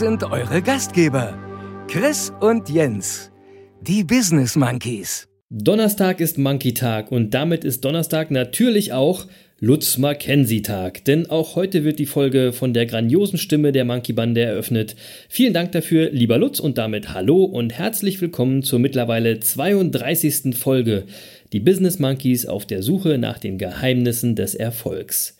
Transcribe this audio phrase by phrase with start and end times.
[0.00, 1.38] Sind eure Gastgeber,
[1.86, 3.30] Chris und Jens,
[3.82, 5.28] die Business Monkeys.
[5.50, 9.26] Donnerstag ist Monkey Tag und damit ist Donnerstag natürlich auch
[9.58, 14.14] Lutz Mackenzie Tag, denn auch heute wird die Folge von der grandiosen Stimme der Monkey
[14.14, 14.96] Bande eröffnet.
[15.28, 20.56] Vielen Dank dafür, lieber Lutz, und damit hallo und herzlich willkommen zur mittlerweile 32.
[20.56, 21.04] Folge,
[21.52, 25.36] die Business Monkeys auf der Suche nach den Geheimnissen des Erfolgs.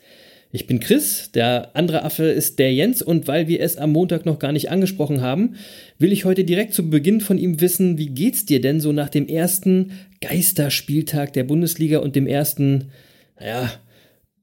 [0.53, 4.25] Ich bin Chris, der andere Affe ist der Jens und weil wir es am Montag
[4.25, 5.55] noch gar nicht angesprochen haben,
[5.97, 9.07] will ich heute direkt zu Beginn von ihm wissen, wie geht's dir denn so nach
[9.07, 12.91] dem ersten Geisterspieltag der Bundesliga und dem ersten,
[13.39, 13.71] naja,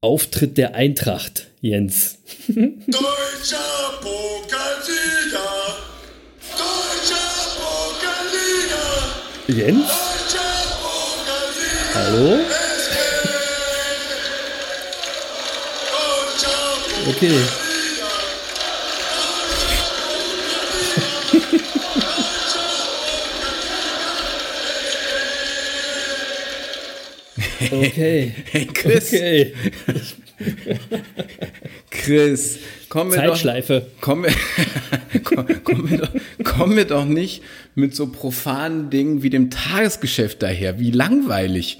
[0.01, 2.19] Auftritt der Eintracht, Jens?
[2.49, 3.59] Deutscher
[4.01, 5.77] Pokalsieger!
[6.57, 7.29] Deutscher
[7.99, 9.67] Pokalsieger!
[9.67, 9.87] Jens?
[9.87, 11.95] Deutscher Pokalsieger!
[11.95, 12.58] Hallo?
[17.09, 17.41] Okay.
[27.73, 28.35] Okay.
[28.51, 29.07] Hey Chris.
[29.09, 29.53] Okay.
[31.91, 32.59] Chris,
[32.91, 33.87] komm mir Zeitschleife.
[34.01, 34.01] doch.
[34.03, 34.27] Komm,
[35.25, 36.11] komm, komm, mir doch,
[36.45, 37.43] komm mir doch nicht
[37.75, 40.79] mit so profanen Dingen wie dem Tagesgeschäft daher.
[40.79, 41.79] Wie langweilig.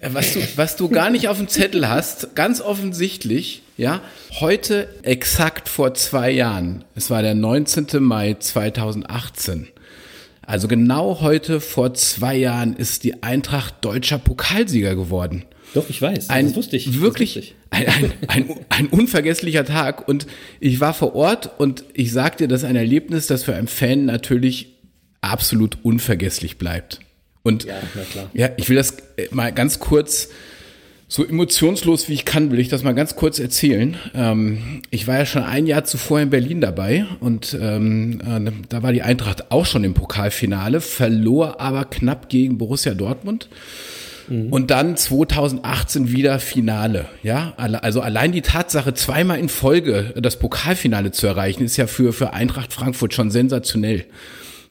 [0.00, 4.00] Äh, was du, was du gar nicht auf dem Zettel hast, ganz offensichtlich, ja,
[4.40, 8.02] heute exakt vor zwei Jahren, es war der 19.
[8.02, 9.68] Mai 2018,
[10.42, 15.44] also genau heute vor zwei Jahren ist die Eintracht deutscher Pokalsieger geworden.
[15.74, 16.30] Doch, ich weiß.
[16.30, 17.00] Ein, das wusste ich.
[17.00, 17.54] Wirklich wusste ich.
[17.68, 20.08] Ein, ein, ein, ein, unvergesslicher Tag.
[20.08, 20.26] Und
[20.60, 23.68] ich war vor Ort und ich sag dir, das ist ein Erlebnis, das für einen
[23.68, 24.78] Fan natürlich
[25.20, 27.00] absolut unvergesslich bleibt.
[27.42, 27.80] Und ja,
[28.34, 30.28] ja, ich will das äh, mal ganz kurz,
[31.10, 33.96] so emotionslos wie ich kann, will ich das mal ganz kurz erzählen.
[34.14, 38.82] Ähm, ich war ja schon ein Jahr zuvor in Berlin dabei und ähm, äh, da
[38.82, 43.48] war die Eintracht auch schon im Pokalfinale, verlor aber knapp gegen Borussia Dortmund.
[44.28, 44.52] Mhm.
[44.52, 47.06] Und dann 2018 wieder Finale.
[47.22, 52.12] Ja, also allein die Tatsache, zweimal in Folge das Pokalfinale zu erreichen, ist ja für,
[52.12, 54.04] für Eintracht Frankfurt schon sensationell.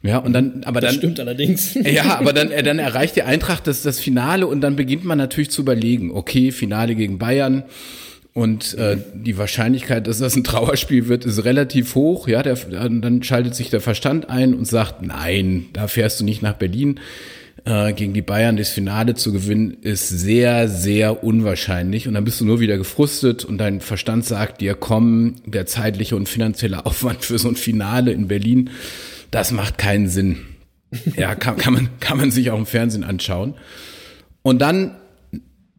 [0.03, 0.99] Ja, und dann, aber das dann.
[0.99, 1.75] stimmt allerdings.
[1.83, 5.17] Ja, aber dann, äh, dann erreicht die Eintracht das, das Finale und dann beginnt man
[5.17, 7.63] natürlich zu überlegen, okay, Finale gegen Bayern.
[8.33, 12.27] Und äh, die Wahrscheinlichkeit, dass das ein Trauerspiel wird, ist relativ hoch.
[12.27, 16.43] Ja, der, dann schaltet sich der Verstand ein und sagt, nein, da fährst du nicht
[16.43, 16.99] nach Berlin.
[17.65, 22.07] Äh, gegen die Bayern das Finale zu gewinnen, ist sehr, sehr unwahrscheinlich.
[22.07, 26.15] Und dann bist du nur wieder gefrustet und dein Verstand sagt dir, komm, der zeitliche
[26.15, 28.69] und finanzielle Aufwand für so ein Finale in Berlin
[29.31, 30.39] das macht keinen Sinn.
[31.15, 33.55] Ja, kann, kann, man, kann man sich auch im Fernsehen anschauen.
[34.41, 34.95] Und dann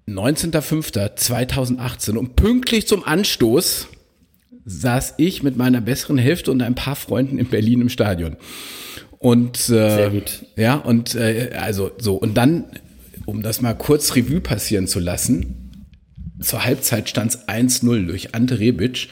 [0.07, 3.89] 19.05.2018 und pünktlich zum Anstoß
[4.65, 8.37] saß ich mit meiner besseren Hälfte und ein paar Freunden in Berlin im Stadion.
[9.19, 10.45] Und äh, Sehr gut.
[10.57, 12.67] ja, und äh, also so, und dann,
[13.25, 15.85] um das mal kurz Revue passieren zu lassen,
[16.41, 19.09] zur Halbzeit stand es 1-0 durch Ante Rebic.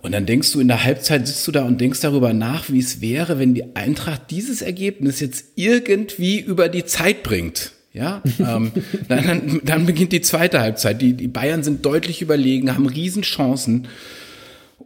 [0.00, 2.78] Und dann denkst du in der Halbzeit, sitzt du da und denkst darüber nach, wie
[2.78, 7.72] es wäre, wenn die Eintracht dieses Ergebnis jetzt irgendwie über die Zeit bringt.
[7.92, 8.70] Ja, ähm,
[9.08, 11.02] dann, dann, beginnt die zweite Halbzeit.
[11.02, 13.88] Die, die Bayern sind deutlich überlegen, haben Riesenchancen.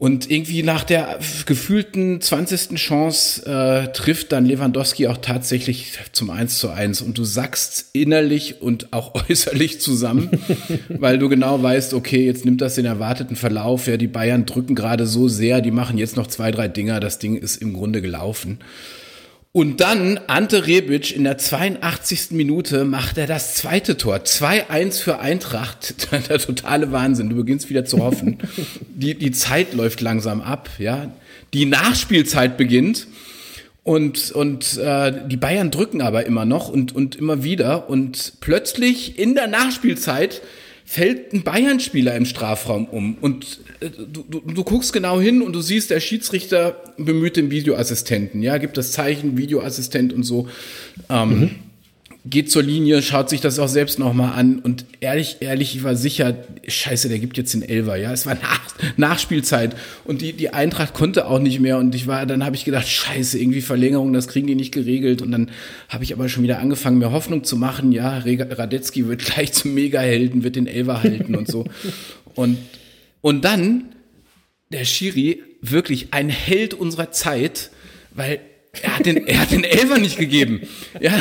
[0.02, 2.74] Und irgendwie nach der gefühlten 20.
[2.74, 8.60] Chance äh, trifft dann Lewandowski auch tatsächlich zum 1 zu 1 und du sackst innerlich
[8.60, 10.28] und auch äußerlich zusammen,
[10.88, 14.74] weil du genau weißt, okay, jetzt nimmt das den erwarteten Verlauf, ja, die Bayern drücken
[14.74, 18.02] gerade so sehr, die machen jetzt noch zwei, drei Dinger, das Ding ist im Grunde
[18.02, 18.58] gelaufen.
[19.54, 22.30] Und dann Ante Rebic in der 82.
[22.30, 24.16] Minute macht er das zweite Tor.
[24.16, 26.10] 2-1 für Eintracht.
[26.30, 27.28] Der totale Wahnsinn.
[27.28, 28.38] Du beginnst wieder zu hoffen.
[28.94, 31.12] Die, die Zeit läuft langsam ab, ja.
[31.52, 33.06] Die Nachspielzeit beginnt.
[33.84, 37.90] Und, und äh, die Bayern drücken aber immer noch und, und immer wieder.
[37.90, 40.40] Und plötzlich in der Nachspielzeit
[40.86, 43.60] fällt ein Bayern-Spieler im Strafraum um und
[43.90, 48.58] du, du, du, guckst genau hin und du siehst, der Schiedsrichter bemüht den Videoassistenten, ja,
[48.58, 50.48] gibt das Zeichen, Videoassistent und so.
[51.08, 51.50] Ähm, mhm
[52.24, 55.96] geht zur Linie, schaut sich das auch selbst nochmal an und ehrlich, ehrlich, ich war
[55.96, 56.36] sicher,
[56.66, 58.62] scheiße, der gibt jetzt den Elver, ja, es war Nach
[58.96, 59.74] Nachspielzeit
[60.04, 62.86] und die, die Eintracht konnte auch nicht mehr und ich war, dann habe ich gedacht,
[62.86, 65.50] scheiße, irgendwie Verlängerung, das kriegen die nicht geregelt und dann
[65.88, 69.74] habe ich aber schon wieder angefangen, mir Hoffnung zu machen, ja, Radetzky wird gleich zum
[69.74, 71.64] Megahelden, wird den Elver halten und so
[72.36, 72.58] und,
[73.22, 73.94] und dann
[74.70, 77.70] der Schiri, wirklich ein Held unserer Zeit,
[78.10, 78.40] weil
[78.80, 80.62] er hat den, er hat den Elfer nicht gegeben.
[81.00, 81.12] Ja,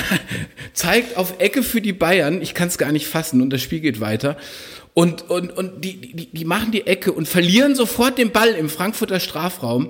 [0.74, 2.42] zeigt auf Ecke für die Bayern.
[2.42, 4.38] Ich kann es gar nicht fassen und das Spiel geht weiter.
[4.94, 8.70] Und, und, und die, die, die machen die Ecke und verlieren sofort den Ball im
[8.70, 9.90] Frankfurter Strafraum.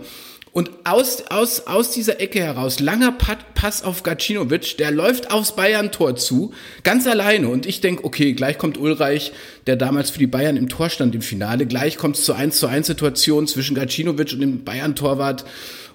[0.53, 6.17] Und aus, aus, aus dieser Ecke heraus, langer Pass auf Gacinovic, der läuft aufs Bayern-Tor
[6.17, 6.51] zu,
[6.83, 7.47] ganz alleine.
[7.47, 9.31] Und ich denk, okay, gleich kommt Ulreich,
[9.65, 11.65] der damals für die Bayern im Tor stand im Finale.
[11.67, 15.45] Gleich kommt es zur 1 zu 1 Situation zwischen Gacinovic und dem Bayern-Torwart.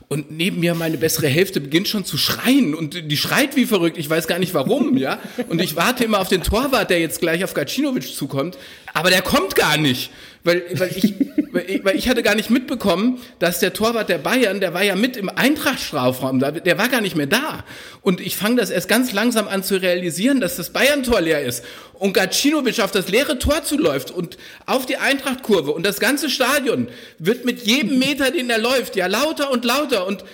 [0.08, 3.98] Und neben mir meine bessere Hälfte beginnt schon zu schreien und die schreit wie verrückt.
[3.98, 5.18] Ich weiß gar nicht warum, ja.
[5.48, 8.56] Und ich warte immer auf den Torwart, der jetzt gleich auf Gacinovic zukommt.
[8.94, 10.10] Aber der kommt gar nicht.
[10.46, 11.14] Weil, weil, ich,
[11.50, 14.84] weil, ich, weil ich hatte gar nicht mitbekommen, dass der Torwart der Bayern, der war
[14.84, 17.64] ja mit im Eintracht-Strafraum, der war gar nicht mehr da.
[18.00, 21.64] Und ich fange das erst ganz langsam an zu realisieren, dass das Bayern-Tor leer ist.
[21.94, 25.72] Und Gacinovic auf das leere Tor zuläuft und auf die Eintracht-Kurve.
[25.72, 26.86] Und das ganze Stadion
[27.18, 30.06] wird mit jedem Meter, den er läuft, ja lauter und lauter.
[30.06, 30.24] Und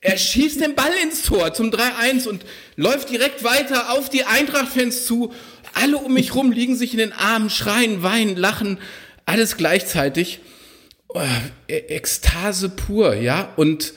[0.00, 2.44] er schießt den Ball ins Tor zum 3-1 und
[2.74, 5.32] läuft direkt weiter auf die Eintracht-Fans zu.
[5.74, 8.78] Alle um mich rum liegen sich in den Armen, schreien, weinen, lachen
[9.26, 10.40] alles gleichzeitig.
[11.08, 11.20] Oh,
[11.66, 13.52] Ekstase pur, ja.
[13.56, 13.92] Und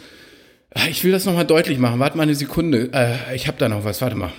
[0.73, 1.99] ah, ich will das nochmal deutlich machen.
[1.99, 2.89] Warte mal eine Sekunde.
[2.93, 4.01] Äh, ich habe da noch was.
[4.01, 4.31] Warte mal.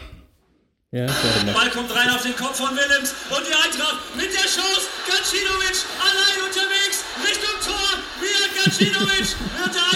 [0.91, 1.53] Ja, warte mal.
[1.55, 4.87] Ball kommt rein auf den Kopf von Willems und die Eintracht mit der Chance.
[5.07, 7.99] Gacinovic allein unterwegs Richtung Tor.
[8.21, 9.94] Via Gacinovic wird der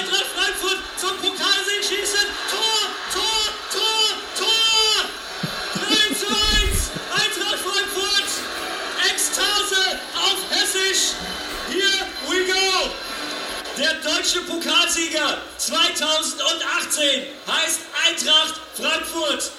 [14.09, 17.05] deutsche Pokalsieger 2018
[17.47, 19.53] heißt Eintracht Frankfurt.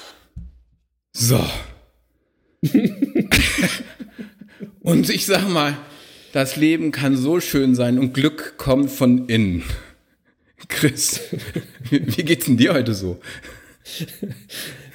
[1.13, 1.45] So.
[4.79, 5.77] und ich sag mal,
[6.33, 9.63] das Leben kann so schön sein und Glück kommt von innen.
[10.67, 11.21] Chris,
[11.91, 13.19] wie geht's denn dir heute so?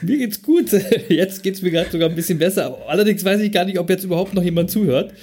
[0.01, 0.73] Mir geht's gut.
[1.09, 2.79] Jetzt geht's mir gerade sogar ein bisschen besser.
[2.89, 5.15] Allerdings weiß ich gar nicht, ob jetzt überhaupt noch jemand zuhört.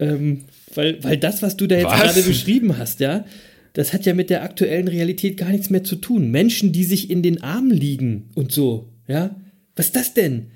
[0.00, 2.00] Ähm, weil, weil das, was du da jetzt was?
[2.00, 3.24] gerade beschrieben hast, ja,
[3.72, 6.30] das hat ja mit der aktuellen Realität gar nichts mehr zu tun.
[6.30, 9.36] Menschen, die sich in den Armen liegen und so, ja.
[9.74, 10.48] Was ist das denn?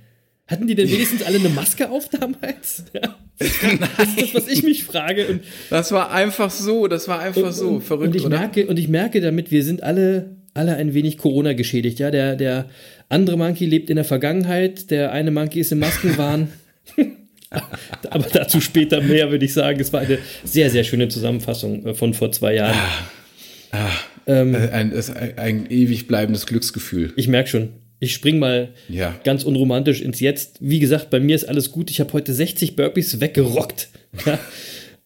[0.46, 2.84] Hatten die denn wenigstens alle eine Maske auf damals?
[2.92, 3.16] Ja.
[3.38, 5.26] Das, ist das, was ich mich frage.
[5.26, 8.38] Und, das war einfach so, das war einfach und, so, verrückt, und ich oder?
[8.38, 11.98] Merke, und ich merke damit, wir sind alle, alle ein wenig Corona geschädigt.
[11.98, 12.70] Ja, der, der
[13.10, 16.48] andere Monkey lebt in der Vergangenheit, der eine Monkey ist im Maskenwahn.
[18.10, 19.80] Aber dazu später mehr, würde ich sagen.
[19.80, 22.76] Es war eine sehr, sehr schöne Zusammenfassung äh, von vor zwei Jahren.
[23.70, 23.90] Ah, ah,
[24.26, 27.12] ähm, äh, ein, ein, ein, ewig bleibendes Glücksgefühl.
[27.16, 27.68] Ich merke schon.
[27.98, 29.14] Ich spring mal ja.
[29.24, 30.58] ganz unromantisch ins Jetzt.
[30.60, 31.90] Wie gesagt, bei mir ist alles gut.
[31.90, 33.88] Ich habe heute 60 Burpees weggerockt.
[34.24, 34.38] Ja.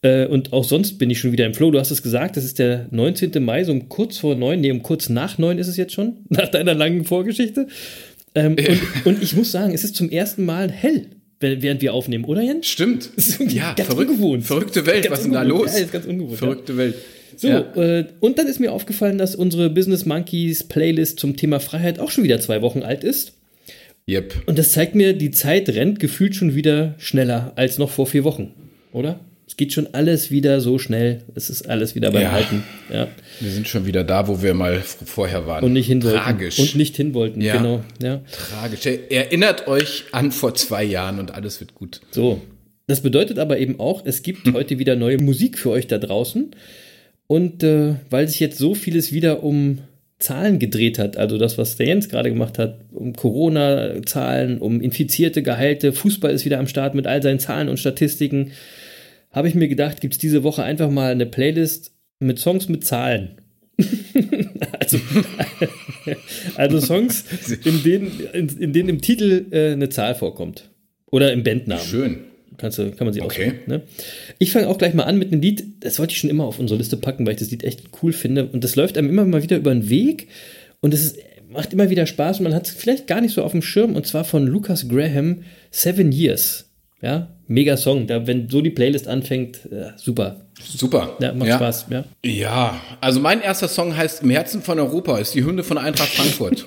[0.03, 1.71] Äh, und auch sonst bin ich schon wieder im Flow.
[1.71, 3.43] Du hast es gesagt, das ist der 19.
[3.45, 6.19] Mai, so um kurz vor neun, nee, um kurz nach neun ist es jetzt schon,
[6.29, 7.67] nach deiner langen Vorgeschichte.
[8.35, 11.07] Ähm, und, und, ich muss sagen, es ist zum ersten Mal hell,
[11.41, 12.67] während wir aufnehmen, oder Jens?
[12.67, 13.11] Stimmt.
[13.49, 14.45] Ja, ganz verrückt, ungewohnt.
[14.45, 15.73] Verrückte Welt, ganz was ist denn da los?
[15.73, 16.39] Ja, ist ganz ungewohnt.
[16.39, 16.79] Verrückte ja.
[16.79, 16.95] Welt.
[17.37, 17.75] So, ja.
[17.77, 22.11] äh, und dann ist mir aufgefallen, dass unsere Business Monkeys Playlist zum Thema Freiheit auch
[22.11, 23.33] schon wieder zwei Wochen alt ist.
[24.09, 24.43] Yep.
[24.47, 28.25] Und das zeigt mir, die Zeit rennt gefühlt schon wieder schneller als noch vor vier
[28.25, 28.53] Wochen,
[28.93, 29.21] oder?
[29.51, 31.25] Es geht schon alles wieder so schnell.
[31.35, 32.31] Es ist alles wieder beim ja.
[32.31, 32.63] Alten.
[32.89, 33.09] Ja.
[33.41, 35.65] Wir sind schon wieder da, wo wir mal vorher waren.
[35.65, 36.19] Und nicht hin wollten.
[36.19, 36.61] Tragisch.
[36.61, 37.57] Und nicht hin wollten, ja.
[37.57, 37.83] genau.
[38.01, 38.21] Ja.
[38.31, 38.87] Tragisch.
[38.87, 42.01] Erinnert euch an vor zwei Jahren und alles wird gut.
[42.13, 42.41] So.
[42.87, 44.55] Das bedeutet aber eben auch, es gibt hm.
[44.55, 46.55] heute wieder neue Musik für euch da draußen.
[47.27, 49.79] Und äh, weil sich jetzt so vieles wieder um
[50.21, 55.43] Zahlen gedreht hat, also das, was der Jens gerade gemacht hat, um Corona-Zahlen, um Infizierte,
[55.43, 58.53] Geheilte, Fußball ist wieder am Start mit all seinen Zahlen und Statistiken,
[59.31, 62.85] habe ich mir gedacht, gibt es diese Woche einfach mal eine Playlist mit Songs mit
[62.85, 63.41] Zahlen.
[64.79, 64.99] also,
[66.57, 67.25] also Songs,
[67.65, 70.71] in denen, in, in denen im Titel äh, eine Zahl vorkommt.
[71.07, 71.85] Oder im Bandnamen.
[71.85, 72.19] Schön.
[72.59, 73.47] Kannst du, kann man sie okay.
[73.47, 73.61] aussuchen.
[73.67, 73.83] Ne?
[74.39, 76.59] Ich fange auch gleich mal an mit einem Lied, das wollte ich schon immer auf
[76.59, 78.47] unsere Liste packen, weil ich das Lied echt cool finde.
[78.47, 80.29] Und das läuft einem immer mal wieder über den Weg
[80.81, 81.17] und es
[81.49, 83.97] macht immer wieder Spaß und man hat es vielleicht gar nicht so auf dem Schirm.
[83.97, 86.70] Und zwar von Lucas Graham, Seven Years.
[87.03, 88.07] Ja, mega Song.
[88.07, 90.37] Da, wenn so die Playlist anfängt, äh, super.
[90.63, 91.17] Super.
[91.21, 91.57] Ja, macht ja.
[91.57, 91.87] Spaß.
[91.89, 92.05] Ja.
[92.23, 96.11] ja, also mein erster Song heißt Im Herzen von Europa, ist die Hünde von Eintracht
[96.11, 96.65] Frankfurt.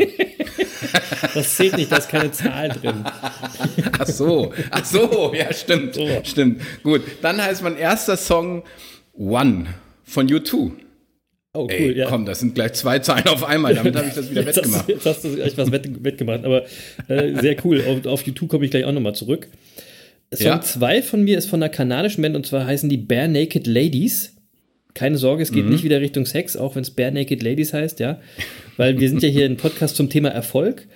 [1.36, 3.06] das zählt nicht, da ist keine Zahl drin.
[4.00, 5.96] Ach so, ach so, ja, stimmt.
[5.96, 6.08] So.
[6.24, 6.62] Stimmt.
[6.84, 8.64] Gut, dann heißt mein erster Song
[9.14, 9.68] One
[10.04, 10.72] von U2.
[11.56, 12.10] Oh, cool, Ey, ja.
[12.10, 13.76] Komm, das sind gleich zwei Zahlen auf einmal.
[13.76, 14.82] Damit habe ich das wieder jetzt wettgemacht.
[14.82, 16.64] Hast, jetzt hast du echt was wett, wettgemacht, aber
[17.08, 17.84] äh, sehr cool.
[17.88, 19.48] Auf, auf YouTube komme ich gleich auch nochmal zurück.
[20.36, 21.02] Song 2 ja.
[21.02, 24.36] von mir ist von einer kanadischen Band und zwar heißen die Bare Naked Ladies.
[24.94, 25.72] Keine Sorge, es geht mhm.
[25.72, 28.20] nicht wieder Richtung Sex, auch wenn es Bare Naked Ladies heißt, ja.
[28.78, 30.88] Weil wir sind ja hier ein Podcast zum Thema Erfolg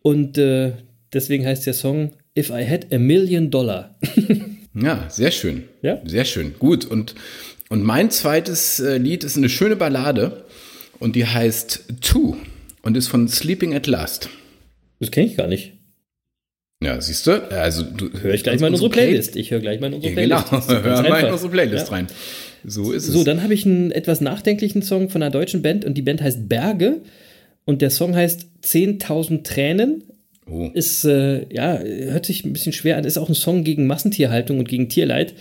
[0.00, 0.72] und äh,
[1.12, 3.94] deswegen heißt der Song If I Had a Million Dollar.
[4.74, 5.64] ja, sehr schön.
[5.82, 6.00] Ja.
[6.04, 6.54] Sehr schön.
[6.58, 6.86] Gut.
[6.86, 7.14] Und,
[7.68, 10.44] und mein zweites äh, Lied ist eine schöne Ballade
[10.98, 12.36] und die heißt Two
[12.82, 14.30] und ist von Sleeping at Last.
[14.98, 15.74] Das kenne ich gar nicht.
[16.82, 17.32] Ja, siehst du?
[17.50, 19.36] Also du höre ich gleich mal in unsere Playlist.
[19.36, 20.50] Ich höre gleich mal in unsere Playlist.
[20.50, 21.92] Ja, genau, hör mal in unsere Playlist ja.
[21.92, 22.06] rein.
[22.64, 23.14] So ist es.
[23.14, 26.22] So, dann habe ich einen etwas nachdenklichen Song von einer deutschen Band und die Band
[26.22, 27.00] heißt Berge
[27.64, 30.04] und der Song heißt 10.000 Tränen.
[30.50, 30.70] Oh.
[30.74, 34.58] Ist, äh, ja, hört sich ein bisschen schwer an, ist auch ein Song gegen Massentierhaltung
[34.58, 35.34] und gegen Tierleid.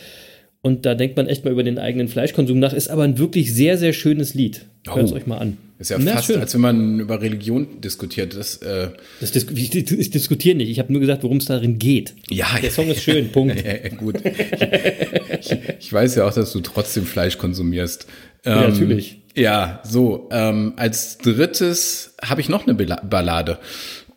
[0.61, 3.53] Und da denkt man echt mal über den eigenen Fleischkonsum nach, ist aber ein wirklich
[3.53, 4.65] sehr, sehr schönes Lied.
[4.87, 5.15] Hört es oh.
[5.15, 5.57] euch mal an.
[5.81, 6.39] Ist ja Na, fast, schön.
[6.39, 8.37] als wenn man über Religion diskutiert.
[8.37, 10.69] Das, äh das dis ich, ich, diskutiere nicht.
[10.69, 12.13] Ich habe nur gesagt, worum es darin geht.
[12.29, 13.63] Ja, Der Song ist schön, Punkt.
[13.97, 14.21] gut.
[14.23, 18.05] ich, ich, weiß ja auch, dass du trotzdem Fleisch konsumierst.
[18.45, 19.21] Ähm, ja, natürlich.
[19.35, 20.29] Ja, so.
[20.31, 23.57] Ähm, als drittes habe ich noch eine Ballade.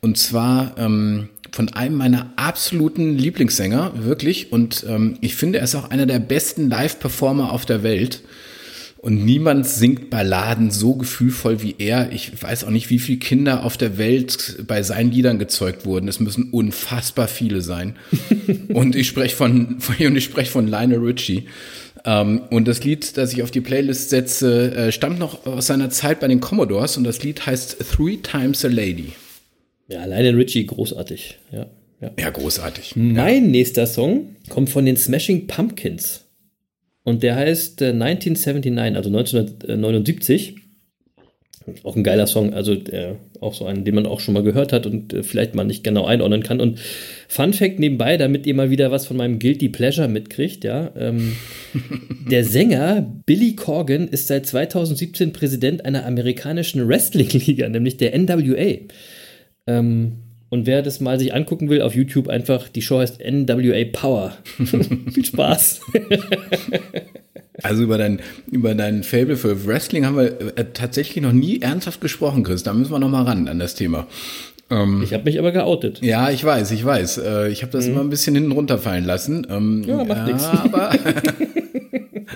[0.02, 4.52] Und zwar ähm, von einem meiner absoluten Lieblingssänger, wirklich.
[4.52, 8.21] Und ähm, ich finde, er ist auch einer der besten Live-Performer auf der Welt.
[9.04, 12.11] Und niemand singt Balladen so gefühlvoll wie er.
[12.12, 16.08] Ich weiß auch nicht, wie viele Kinder auf der Welt bei seinen Liedern gezeugt wurden.
[16.08, 17.96] Es müssen unfassbar viele sein.
[18.73, 21.42] und ich spreche von, und ich spreche von Lionel Richie.
[22.06, 25.90] Ähm, und das Lied, das ich auf die Playlist setze, äh, stammt noch aus seiner
[25.90, 29.12] Zeit bei den Commodores und das Lied heißt Three Times a Lady.
[29.87, 31.40] Ja, Lionel Richie, großartig.
[31.52, 31.66] Ja,
[32.00, 32.11] ja.
[32.18, 32.96] ja großartig.
[32.96, 33.50] Mein ja.
[33.50, 36.23] nächster Song kommt von den Smashing Pumpkins.
[37.04, 40.56] Und der heißt äh, 1979, also 1979.
[41.82, 44.73] Auch ein geiler Song, also der, auch so einen, den man auch schon mal gehört
[44.73, 46.61] hat und äh, vielleicht mal nicht genau einordnen kann.
[46.61, 46.78] Und
[47.26, 50.92] Fun Fact nebenbei, damit ihr mal wieder was von meinem Guilty Pleasure mitkriegt, ja.
[50.96, 51.37] Ähm,
[52.30, 58.80] der Sänger Billy Corgan ist seit 2017 Präsident einer amerikanischen Wrestling-Liga, nämlich der NWA.
[59.66, 60.23] Ähm,
[60.54, 64.37] und wer das mal sich angucken will, auf YouTube einfach, die Show heißt NWA Power.
[64.56, 65.80] Viel Spaß.
[67.61, 68.20] also über dein,
[68.52, 72.62] über dein Fable für Wrestling haben wir äh, tatsächlich noch nie ernsthaft gesprochen, Chris.
[72.62, 74.06] Da müssen wir noch mal ran an das Thema.
[74.70, 76.00] Ähm, ich habe mich aber geoutet.
[76.02, 77.18] Ja, ich weiß, ich weiß.
[77.18, 77.92] Äh, ich habe das mhm.
[77.92, 79.44] immer ein bisschen hinten runterfallen lassen.
[79.50, 80.44] Ähm, ja, macht nichts.
[80.44, 80.90] Aber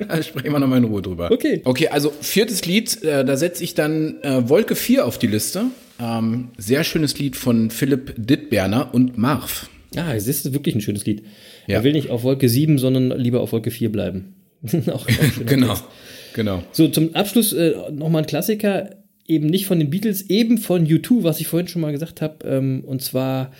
[0.08, 1.30] da sprechen wir nochmal in Ruhe drüber.
[1.30, 1.62] Okay.
[1.62, 5.66] Okay, also viertes Lied, äh, da setze ich dann äh, Wolke 4 auf die Liste.
[6.00, 9.68] Ähm, sehr schönes Lied von Philipp Dittberner und Marv.
[9.96, 11.22] Ah, es ist wirklich ein schönes Lied.
[11.66, 11.76] Ja.
[11.76, 14.34] Er will nicht auf Wolke 7, sondern lieber auf Wolke 4 bleiben.
[14.92, 15.06] auch, auch
[15.46, 15.74] genau,
[16.34, 16.62] genau.
[16.72, 18.90] So, zum Abschluss äh, nochmal ein Klassiker,
[19.26, 22.46] eben nicht von den Beatles, eben von U2, was ich vorhin schon mal gesagt habe,
[22.46, 23.52] ähm, und zwar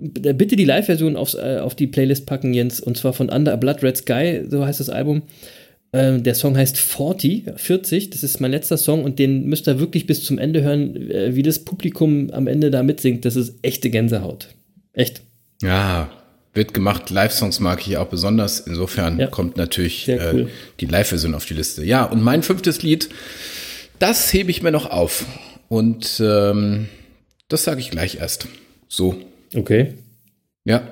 [0.00, 3.82] bitte die Live-Version äh, auf die Playlist packen, Jens, und zwar von Under a Blood
[3.82, 5.22] Red Sky, so heißt das Album.
[5.92, 9.80] Ähm, der Song heißt 40, 40, das ist mein letzter Song und den müsst ihr
[9.80, 13.24] wirklich bis zum Ende hören, äh, wie das Publikum am Ende da mitsingt.
[13.24, 14.48] Das ist echte Gänsehaut.
[14.92, 15.22] Echt.
[15.62, 16.10] Ja,
[16.54, 17.10] wird gemacht.
[17.10, 18.60] Live-Songs mag ich auch besonders.
[18.60, 19.26] Insofern ja.
[19.26, 20.40] kommt natürlich äh, cool.
[20.42, 20.46] äh,
[20.78, 21.84] die Live-Version auf die Liste.
[21.84, 23.08] Ja, und mein fünftes Lied,
[23.98, 25.26] das hebe ich mir noch auf.
[25.68, 26.88] Und ähm,
[27.48, 28.46] das sage ich gleich erst.
[28.88, 29.16] So.
[29.54, 29.94] Okay.
[30.64, 30.82] Ja.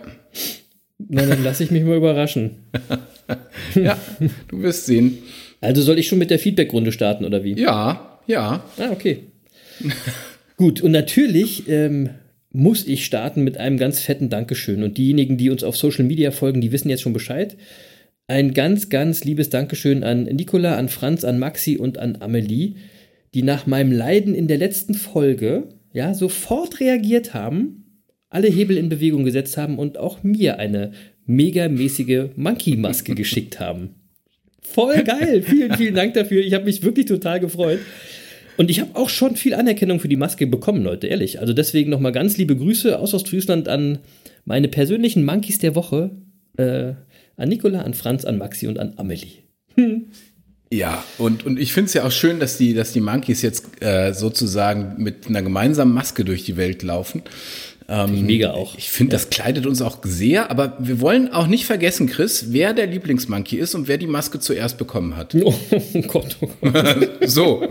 [0.99, 2.57] Na, dann lasse ich mich mal überraschen.
[3.75, 3.99] ja,
[4.49, 5.19] du wirst sehen.
[5.61, 7.59] Also soll ich schon mit der Feedback-Runde starten, oder wie?
[7.59, 8.65] Ja, ja.
[8.79, 9.25] Ah, okay.
[10.57, 12.11] Gut, und natürlich ähm,
[12.51, 14.83] muss ich starten mit einem ganz fetten Dankeschön.
[14.83, 17.57] Und diejenigen, die uns auf Social Media folgen, die wissen jetzt schon Bescheid.
[18.27, 22.75] Ein ganz, ganz liebes Dankeschön an Nicola, an Franz, an Maxi und an Amelie,
[23.35, 28.89] die nach meinem Leiden in der letzten Folge ja sofort reagiert haben, alle Hebel in
[28.89, 30.93] Bewegung gesetzt haben und auch mir eine
[31.29, 33.95] megamäßige Monkey-Maske geschickt haben.
[34.63, 35.43] Voll geil.
[35.43, 36.43] Vielen, vielen Dank dafür.
[36.45, 37.79] Ich habe mich wirklich total gefreut.
[38.57, 41.39] Und ich habe auch schon viel Anerkennung für die Maske bekommen, Leute, ehrlich.
[41.41, 43.99] Also deswegen nochmal ganz liebe Grüße aus Ostfriesland an
[44.45, 46.11] meine persönlichen Monkeys der Woche.
[46.57, 46.95] Äh,
[47.37, 49.45] an Nicola, an Franz, an Maxi und an Amelie.
[49.77, 50.07] Hm.
[50.73, 53.81] Ja, und, und ich finde es ja auch schön, dass die, dass die Monkeys jetzt
[53.81, 57.23] äh, sozusagen mit einer gemeinsamen Maske durch die Welt laufen.
[57.91, 58.77] Ähm, Mega auch.
[58.77, 59.19] Ich finde, ja.
[59.19, 63.57] das kleidet uns auch sehr, aber wir wollen auch nicht vergessen, Chris, wer der Lieblingsmonkey
[63.57, 65.35] ist und wer die Maske zuerst bekommen hat.
[65.49, 65.55] Oh,
[66.09, 67.11] Gott, oh Gott.
[67.27, 67.67] so.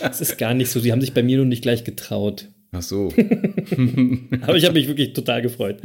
[0.00, 0.80] Das ist gar nicht so.
[0.80, 2.48] Sie haben sich bei mir nun nicht gleich getraut.
[2.72, 3.12] Ach so.
[4.40, 5.78] Aber ich habe mich wirklich total gefreut.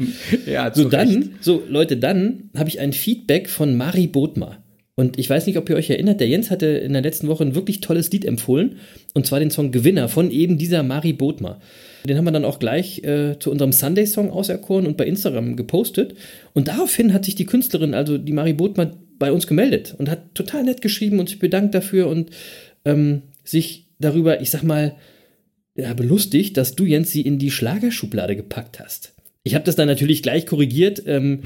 [0.48, 4.64] Ja, so dann, so Leute, dann habe ich ein Feedback von Mari Bodmer.
[5.02, 7.44] Und ich weiß nicht, ob ihr euch erinnert, der Jens hatte in der letzten Woche
[7.44, 8.76] ein wirklich tolles Lied empfohlen.
[9.16, 11.60] Und zwar den Song Gewinner von eben dieser Mari Bodmer.
[12.06, 16.14] Den haben wir dann auch gleich äh, zu unserem Sunday-Song auserkoren und bei Instagram gepostet.
[16.54, 20.36] Und daraufhin hat sich die Künstlerin, also die Mari Bodmer, bei uns gemeldet und hat
[20.36, 22.30] total nett geschrieben und sich bedankt dafür und
[22.86, 24.98] ähm, sich darüber, ich sag mal,
[25.74, 29.16] ja, belustigt, dass du, Jens, sie in die Schlagerschublade gepackt hast.
[29.44, 31.42] Ich habe das dann natürlich gleich korrigiert, ähm,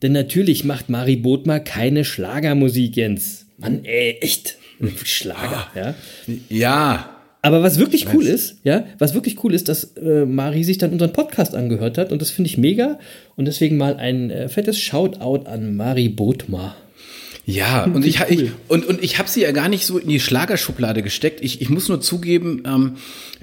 [0.00, 3.46] denn natürlich macht Mari Bodmer keine Schlagermusik, Jens.
[3.58, 4.58] Mann, ey, echt.
[5.04, 5.94] Schlager, ah, ja.
[6.48, 7.08] Ja.
[7.40, 10.92] Aber was wirklich cool ist, ja, was wirklich cool ist, dass äh, Mari sich dann
[10.92, 13.00] unseren Podcast angehört hat und das finde ich mega
[13.34, 16.76] und deswegen mal ein äh, fettes Shoutout an Mari Bodmer.
[17.44, 20.20] Ja, und ich, ich und, und ich habe sie ja gar nicht so in die
[20.20, 21.40] Schlagerschublade gesteckt.
[21.42, 22.92] Ich, ich muss nur zugeben, ähm,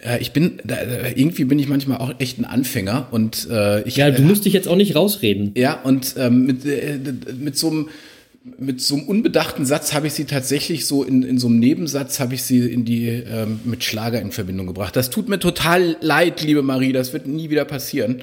[0.02, 0.78] äh, ich bin da,
[1.16, 4.54] irgendwie bin ich manchmal auch echt ein Anfänger und äh, ich ja, du musst dich
[4.54, 5.52] jetzt auch nicht rausreden.
[5.56, 6.98] Ja, und ähm, mit äh,
[7.38, 7.90] mit so einem
[8.58, 12.22] mit so einem unbedachten Satz habe ich sie tatsächlich so in, in so einem Nebensatz
[12.22, 14.96] habe ich sie in die ähm, mit Schlager in Verbindung gebracht.
[14.96, 18.22] Das tut mir total leid, liebe Marie, das wird nie wieder passieren.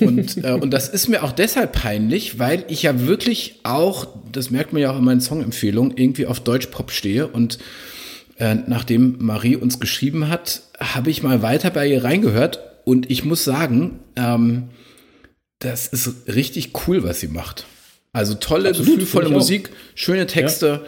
[0.00, 4.50] Und, äh, und das ist mir auch deshalb peinlich, weil ich ja wirklich auch, das
[4.50, 7.26] merkt man ja auch in meinen Songempfehlungen, irgendwie auf Deutschpop stehe.
[7.26, 7.58] Und
[8.38, 12.60] äh, nachdem Marie uns geschrieben hat, habe ich mal weiter bei ihr reingehört.
[12.84, 14.70] Und ich muss sagen, ähm,
[15.58, 17.66] das ist richtig cool, was sie macht.
[18.12, 20.84] Also tolle, Absolut, gefühlvolle Musik, schöne Texte.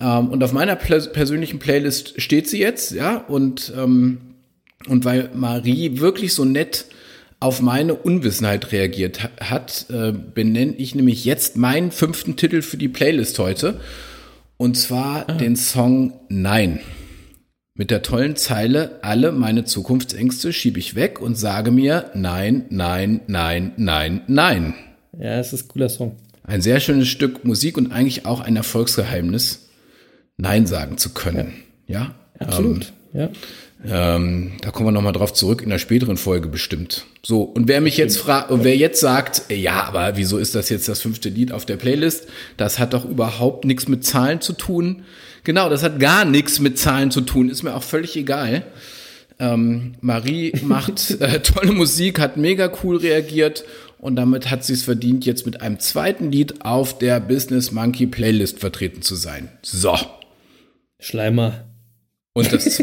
[0.00, 0.20] Ja.
[0.20, 3.16] Ähm, und auf meiner persönlichen Playlist steht sie jetzt, ja.
[3.16, 4.18] Und, ähm,
[4.88, 6.86] und weil Marie wirklich so nett
[7.42, 12.88] auf meine Unwissenheit reagiert hat, äh, benenne ich nämlich jetzt meinen fünften Titel für die
[12.88, 13.80] Playlist heute.
[14.56, 15.32] Und zwar ah.
[15.32, 16.80] den Song Nein.
[17.74, 23.22] Mit der tollen Zeile, alle meine Zukunftsängste schiebe ich weg und sage mir Nein, nein,
[23.26, 24.74] nein, nein, nein.
[25.18, 26.16] Ja, es ist ein cooler Song.
[26.44, 29.70] Ein sehr schönes Stück Musik und eigentlich auch ein Erfolgsgeheimnis,
[30.36, 31.54] Nein sagen zu können.
[31.86, 32.92] Ja, ja absolut.
[33.14, 33.30] Ähm, ja.
[33.84, 37.06] Ähm, da kommen wir nochmal drauf zurück in der späteren Folge bestimmt.
[37.24, 40.68] So, und wer mich jetzt fragt, und wer jetzt sagt, ja, aber wieso ist das
[40.68, 42.28] jetzt das fünfte Lied auf der Playlist?
[42.56, 45.02] Das hat doch überhaupt nichts mit Zahlen zu tun.
[45.44, 48.64] Genau, das hat gar nichts mit Zahlen zu tun, ist mir auch völlig egal.
[49.38, 53.64] Ähm, Marie macht äh, tolle Musik, hat mega cool reagiert
[53.98, 58.06] und damit hat sie es verdient, jetzt mit einem zweiten Lied auf der Business Monkey
[58.06, 59.48] Playlist vertreten zu sein.
[59.62, 59.96] So.
[61.00, 61.71] Schleimer.
[62.34, 62.82] Und das.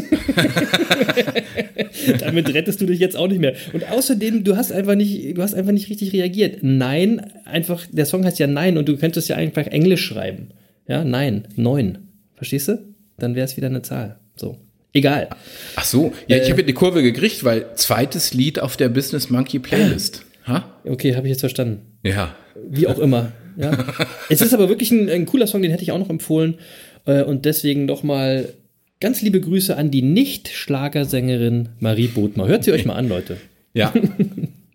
[2.20, 3.54] Damit rettest du dich jetzt auch nicht mehr.
[3.72, 6.58] Und außerdem, du hast einfach nicht, du hast einfach nicht richtig reagiert.
[6.62, 10.50] Nein, einfach, der Song heißt ja Nein und du könntest ja einfach Englisch schreiben.
[10.86, 11.98] Ja, nein, neun.
[12.36, 12.78] Verstehst du?
[13.18, 14.18] Dann wäre es wieder eine Zahl.
[14.36, 14.56] So.
[14.92, 15.28] Egal.
[15.76, 19.30] Ach so, ja, äh, ich habe die Kurve gekriegt, weil zweites Lied auf der Business
[19.30, 20.24] Monkey Playlist.
[20.46, 20.64] Ha?
[20.84, 21.82] Okay, habe ich jetzt verstanden.
[22.02, 22.34] Ja.
[22.68, 23.32] Wie auch immer.
[23.56, 23.84] Ja.
[24.28, 26.58] es ist aber wirklich ein, ein, cooler Song, den hätte ich auch noch empfohlen.
[27.04, 28.52] Äh, und deswegen nochmal
[29.00, 32.46] Ganz liebe Grüße an die Nicht-Schlagersängerin Marie Bodmer.
[32.46, 33.38] Hört sie euch mal an, Leute.
[33.72, 33.94] Ja,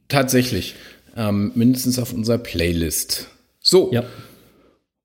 [0.08, 0.74] tatsächlich.
[1.18, 3.28] Ähm, mindestens auf unserer Playlist.
[3.60, 3.92] So.
[3.92, 4.06] Ja.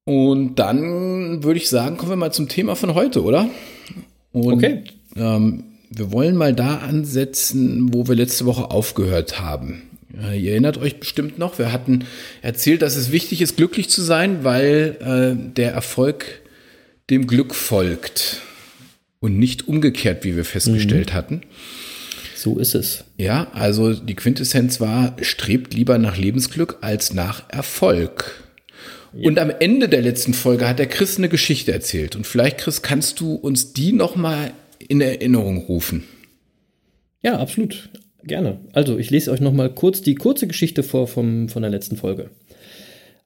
[0.05, 3.51] Und dann würde ich sagen, kommen wir mal zum Thema von heute, oder?
[4.31, 4.85] Und, okay.
[5.17, 9.83] Ähm, wir wollen mal da ansetzen, wo wir letzte Woche aufgehört haben.
[10.23, 12.05] Äh, ihr erinnert euch bestimmt noch, wir hatten
[12.43, 16.43] erzählt, dass es wichtig ist, glücklich zu sein, weil äh, der Erfolg
[17.11, 18.41] dem Glück folgt
[19.21, 21.15] und nicht umgekehrt, wie wir festgestellt mhm.
[21.15, 21.41] hatten.
[22.35, 23.05] So ist es.
[23.19, 28.45] Ja, also die Quintessenz war, strebt lieber nach Lebensglück als nach Erfolg.
[29.13, 29.29] Ja.
[29.29, 32.17] Und am Ende der letzten Folge hat der Chris eine Geschichte erzählt.
[32.17, 36.05] Und vielleicht, Chris, kannst du uns die nochmal in Erinnerung rufen?
[37.23, 37.91] Ja, absolut.
[38.23, 38.61] Gerne.
[38.73, 42.31] Also, ich lese euch nochmal kurz die kurze Geschichte vor vom, von der letzten Folge.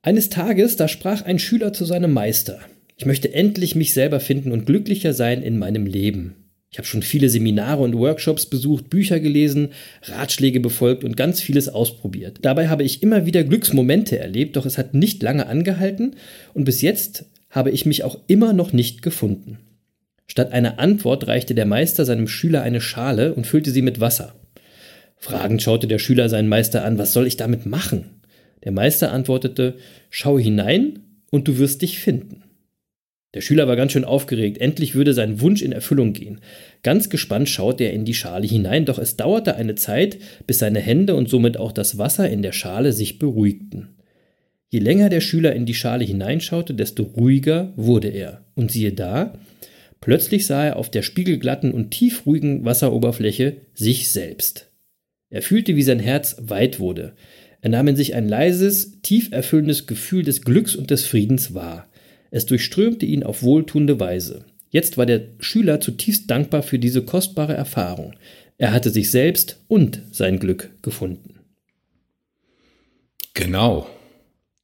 [0.02, 2.60] Eines Tages, da sprach ein Schüler zu seinem Meister.
[2.96, 6.36] Ich möchte endlich mich selber finden und glücklicher sein in meinem Leben.
[6.70, 9.68] Ich habe schon viele Seminare und Workshops besucht, Bücher gelesen,
[10.02, 12.38] Ratschläge befolgt und ganz vieles ausprobiert.
[12.42, 16.16] Dabei habe ich immer wieder Glücksmomente erlebt, doch es hat nicht lange angehalten
[16.52, 19.58] und bis jetzt habe ich mich auch immer noch nicht gefunden.
[20.26, 24.34] Statt einer Antwort reichte der Meister seinem Schüler eine Schale und füllte sie mit Wasser.
[25.16, 28.20] Fragend schaute der Schüler seinen Meister an, was soll ich damit machen?
[28.64, 29.76] Der Meister antwortete,
[30.10, 32.43] schau hinein und du wirst dich finden.
[33.34, 36.40] Der Schüler war ganz schön aufgeregt, endlich würde sein Wunsch in Erfüllung gehen.
[36.84, 40.80] Ganz gespannt schaute er in die Schale hinein, doch es dauerte eine Zeit, bis seine
[40.80, 43.96] Hände und somit auch das Wasser in der Schale sich beruhigten.
[44.70, 48.44] Je länger der Schüler in die Schale hineinschaute, desto ruhiger wurde er.
[48.54, 49.34] Und siehe da,
[50.00, 54.70] plötzlich sah er auf der spiegelglatten und tiefruhigen Wasseroberfläche sich selbst.
[55.28, 57.14] Er fühlte, wie sein Herz weit wurde.
[57.60, 61.88] Er nahm in sich ein leises, tief erfüllendes Gefühl des Glücks und des Friedens wahr.
[62.34, 64.44] Es durchströmte ihn auf wohltuende Weise.
[64.70, 68.14] Jetzt war der Schüler zutiefst dankbar für diese kostbare Erfahrung.
[68.58, 71.36] Er hatte sich selbst und sein Glück gefunden.
[73.34, 73.88] Genau.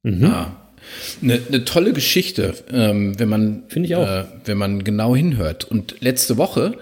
[0.03, 0.25] Mhm.
[0.25, 0.69] Ah,
[1.21, 5.63] eine, eine tolle Geschichte, ähm, wenn man finde ich auch, äh, wenn man genau hinhört.
[5.63, 6.77] Und letzte Woche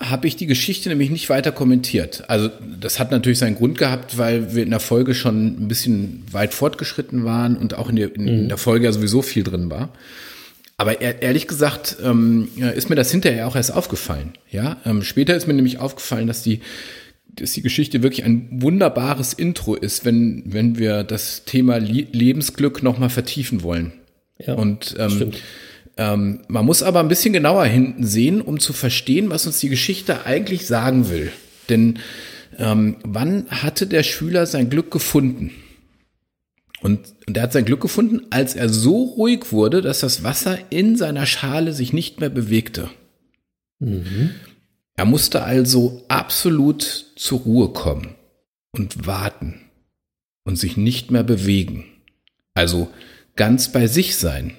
[0.00, 2.24] habe ich die Geschichte nämlich nicht weiter kommentiert.
[2.28, 6.24] Also das hat natürlich seinen Grund gehabt, weil wir in der Folge schon ein bisschen
[6.32, 9.70] weit fortgeschritten waren und auch in der, in, in der Folge ja sowieso viel drin
[9.70, 9.90] war.
[10.76, 14.32] Aber ehrlich gesagt ähm, ist mir das hinterher auch erst aufgefallen.
[14.50, 16.60] Ja, ähm, später ist mir nämlich aufgefallen, dass die,
[17.28, 23.10] dass die Geschichte wirklich ein wunderbares Intro ist, wenn, wenn wir das Thema Lebensglück nochmal
[23.10, 23.92] vertiefen wollen.
[24.44, 25.42] Ja, und ähm, stimmt.
[25.96, 29.68] Ähm, man muss aber ein bisschen genauer hinten sehen, um zu verstehen, was uns die
[29.68, 31.32] Geschichte eigentlich sagen will.
[31.68, 31.98] Denn
[32.58, 35.52] ähm, wann hatte der Schüler sein Glück gefunden?
[36.80, 40.58] Und, und er hat sein Glück gefunden, als er so ruhig wurde, dass das Wasser
[40.70, 42.90] in seiner Schale sich nicht mehr bewegte.
[43.78, 44.30] Mhm.
[44.96, 46.82] Er musste also absolut
[47.16, 48.14] zur Ruhe kommen
[48.72, 49.60] und warten
[50.44, 51.84] und sich nicht mehr bewegen.
[52.54, 52.88] Also
[53.34, 54.52] ganz bei sich sein.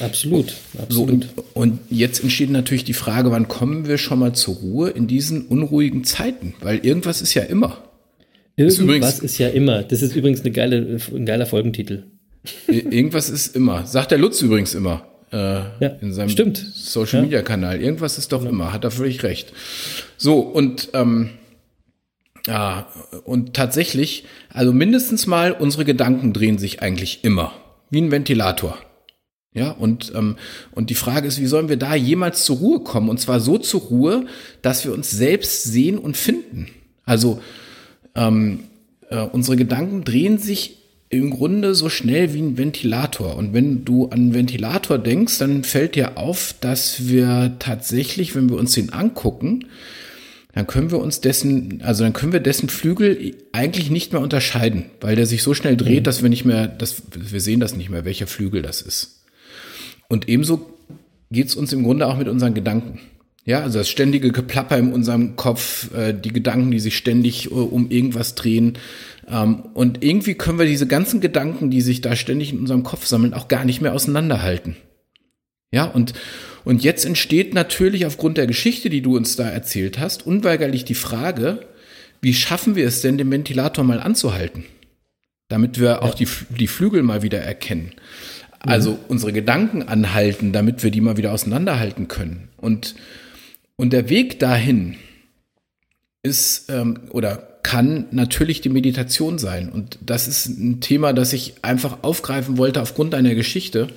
[0.00, 0.90] Absolut, absolut.
[0.90, 4.90] So, und, und, jetzt entsteht natürlich die Frage, wann kommen wir schon mal zur Ruhe
[4.90, 6.54] in diesen unruhigen Zeiten?
[6.60, 7.78] Weil irgendwas ist ja immer.
[8.56, 9.82] Irgendwas ist, übrigens, ist ja immer.
[9.82, 12.04] Das ist übrigens eine geile, ein geiler Folgentitel.
[12.66, 13.86] Irgendwas ist immer.
[13.86, 15.06] Sagt der Lutz übrigens immer.
[15.32, 16.58] Äh, ja, in seinem stimmt.
[16.58, 17.80] Social Media Kanal.
[17.80, 18.50] Irgendwas ist doch ja.
[18.50, 18.72] immer.
[18.72, 19.52] Hat er völlig recht.
[20.18, 21.30] So, und ähm,
[22.46, 22.88] ja,
[23.24, 27.52] und tatsächlich, also mindestens mal, unsere Gedanken drehen sich eigentlich immer.
[27.90, 28.78] Wie ein Ventilator.
[29.54, 30.36] Ja, und, ähm,
[30.70, 33.10] und die Frage ist, wie sollen wir da jemals zur Ruhe kommen?
[33.10, 34.26] Und zwar so zur Ruhe,
[34.62, 36.68] dass wir uns selbst sehen und finden.
[37.04, 37.40] Also
[38.14, 38.60] ähm,
[39.10, 40.78] äh, unsere Gedanken drehen sich
[41.10, 43.36] im Grunde so schnell wie ein Ventilator.
[43.36, 48.48] Und wenn du an einen Ventilator denkst, dann fällt dir auf, dass wir tatsächlich, wenn
[48.48, 49.66] wir uns den angucken,
[50.54, 54.86] dann können wir uns dessen, also dann können wir dessen Flügel eigentlich nicht mehr unterscheiden,
[55.02, 56.04] weil der sich so schnell dreht, mhm.
[56.04, 59.21] dass wir nicht mehr, dass wir sehen das nicht mehr, welcher Flügel das ist.
[60.12, 60.66] Und ebenso
[61.30, 63.00] geht es uns im Grunde auch mit unseren Gedanken.
[63.46, 67.54] Ja, also das ständige Geplapper in unserem Kopf, äh, die Gedanken, die sich ständig äh,
[67.54, 68.74] um irgendwas drehen.
[69.26, 73.06] Ähm, und irgendwie können wir diese ganzen Gedanken, die sich da ständig in unserem Kopf
[73.06, 74.76] sammeln, auch gar nicht mehr auseinanderhalten.
[75.70, 76.12] Ja, und,
[76.66, 80.94] und jetzt entsteht natürlich aufgrund der Geschichte, die du uns da erzählt hast, unweigerlich die
[80.94, 81.66] Frage,
[82.20, 84.64] wie schaffen wir es denn, den Ventilator mal anzuhalten?
[85.48, 87.92] Damit wir auch die, die Flügel mal wieder erkennen.
[88.64, 88.98] Also mhm.
[89.08, 92.48] unsere Gedanken anhalten, damit wir die mal wieder auseinanderhalten können.
[92.56, 92.94] Und,
[93.76, 94.96] und der Weg dahin
[96.22, 99.68] ist ähm, oder kann natürlich die Meditation sein.
[99.68, 103.88] Und das ist ein Thema, das ich einfach aufgreifen wollte aufgrund einer Geschichte.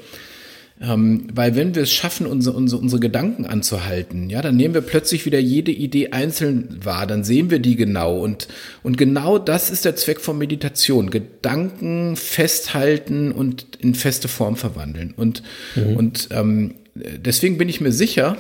[0.82, 4.82] Ähm, weil wenn wir es schaffen, unsere, unsere, unsere Gedanken anzuhalten, ja, dann nehmen wir
[4.82, 8.20] plötzlich wieder jede Idee einzeln wahr, dann sehen wir die genau.
[8.20, 8.50] Und,
[8.84, 11.12] und genau das ist der Zweck von Meditation.
[11.12, 15.14] Gedanken festhalten und in feste Form verwandeln.
[15.16, 15.44] Und,
[15.76, 15.96] mhm.
[15.96, 18.38] und ähm, deswegen bin ich mir sicher,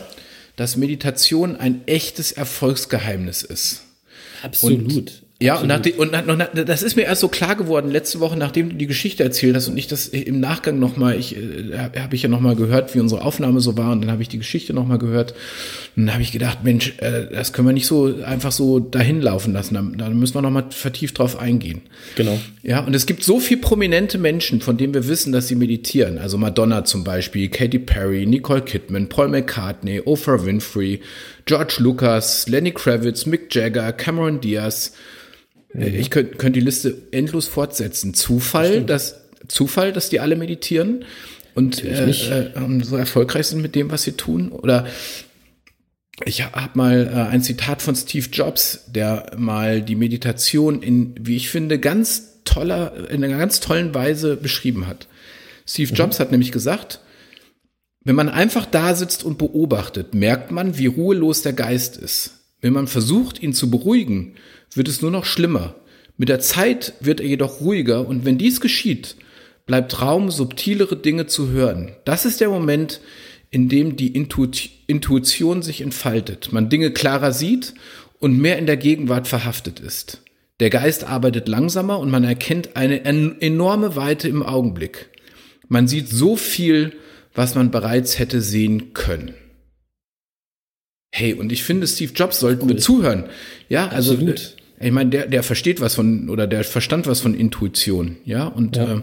[0.57, 3.83] dass Meditation ein echtes Erfolgsgeheimnis ist.
[4.43, 4.93] Absolut.
[4.93, 5.81] Und, ja, und, nach,
[6.27, 9.21] und nach, das ist mir erst so klar geworden letzte Woche, nachdem du die Geschichte
[9.21, 12.95] erzählt hast und ich das im Nachgang nochmal, ich äh, habe ich ja nochmal gehört,
[12.95, 15.33] wie unsere Aufnahme so war und dann habe ich die Geschichte nochmal gehört
[15.97, 19.21] und dann habe ich gedacht, Mensch, äh, das können wir nicht so einfach so dahin
[19.21, 21.81] laufen lassen, da, da müssen wir nochmal vertieft drauf eingehen.
[22.15, 22.39] Genau.
[22.63, 26.17] Ja, und es gibt so viel prominente Menschen, von denen wir wissen, dass sie meditieren,
[26.17, 31.01] also Madonna zum Beispiel, Katy Perry, Nicole Kidman, Paul McCartney, Oprah Winfrey,
[31.43, 34.93] George Lucas, Lenny Kravitz, Mick Jagger, Cameron Diaz.
[35.77, 38.13] Ich könnte könnt die Liste endlos fortsetzen.
[38.13, 41.05] Zufall, das dass Zufall, dass die alle meditieren
[41.53, 44.51] und äh, äh, so erfolgreich sind mit dem, was sie tun?
[44.51, 44.87] Oder
[46.23, 51.35] ich habe mal äh, ein Zitat von Steve Jobs, der mal die Meditation in, wie
[51.35, 55.07] ich finde, ganz toller, in einer ganz tollen Weise beschrieben hat.
[55.67, 55.97] Steve mhm.
[55.97, 57.01] Jobs hat nämlich gesagt,
[58.03, 62.34] wenn man einfach da sitzt und beobachtet, merkt man, wie ruhelos der Geist ist.
[62.65, 64.33] Wenn man versucht, ihn zu beruhigen,
[64.73, 65.75] wird es nur noch schlimmer.
[66.17, 69.17] Mit der Zeit wird er jedoch ruhiger und wenn dies geschieht,
[69.67, 71.91] bleibt Raum, subtilere Dinge zu hören.
[72.05, 73.01] Das ist der Moment,
[73.51, 77.75] in dem die Intuition sich entfaltet, man Dinge klarer sieht
[78.17, 80.23] und mehr in der Gegenwart verhaftet ist.
[80.59, 85.11] Der Geist arbeitet langsamer und man erkennt eine enorme Weite im Augenblick.
[85.67, 86.93] Man sieht so viel,
[87.35, 89.35] was man bereits hätte sehen können.
[91.17, 92.71] Hey, und ich finde, Steve Jobs sollten cool.
[92.71, 93.23] wir zuhören.
[93.69, 94.57] Ja, also Absolut.
[94.81, 98.75] ich meine, der, der versteht was von oder der verstand was von Intuition, ja und
[98.75, 98.95] ja.
[98.95, 99.01] Äh,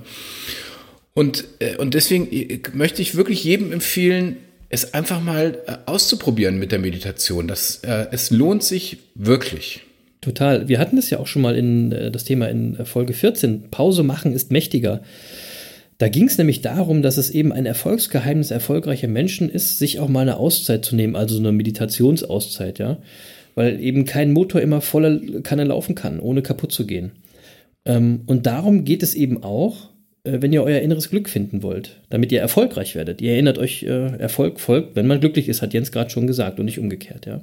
[1.14, 4.37] und äh, und deswegen äh, möchte ich wirklich jedem empfehlen,
[4.68, 7.48] es einfach mal äh, auszuprobieren mit der Meditation.
[7.48, 9.81] Das äh, es lohnt sich wirklich.
[10.20, 10.68] Total.
[10.68, 13.70] Wir hatten das ja auch schon mal in äh, das Thema in äh, Folge 14.
[13.70, 15.01] Pause machen ist mächtiger.
[16.02, 20.08] Da ging es nämlich darum, dass es eben ein Erfolgsgeheimnis erfolgreicher Menschen ist, sich auch
[20.08, 22.98] mal eine Auszeit zu nehmen, also so eine Meditationsauszeit, ja.
[23.54, 27.12] Weil eben kein Motor immer voller Kanne laufen kann, ohne kaputt zu gehen.
[27.84, 29.90] Ähm, und darum geht es eben auch,
[30.24, 33.20] äh, wenn ihr euer inneres Glück finden wollt, damit ihr erfolgreich werdet.
[33.20, 36.64] Ihr erinnert euch, Erfolg folgt, wenn man glücklich ist, hat Jens gerade schon gesagt und
[36.64, 37.42] nicht umgekehrt, ja.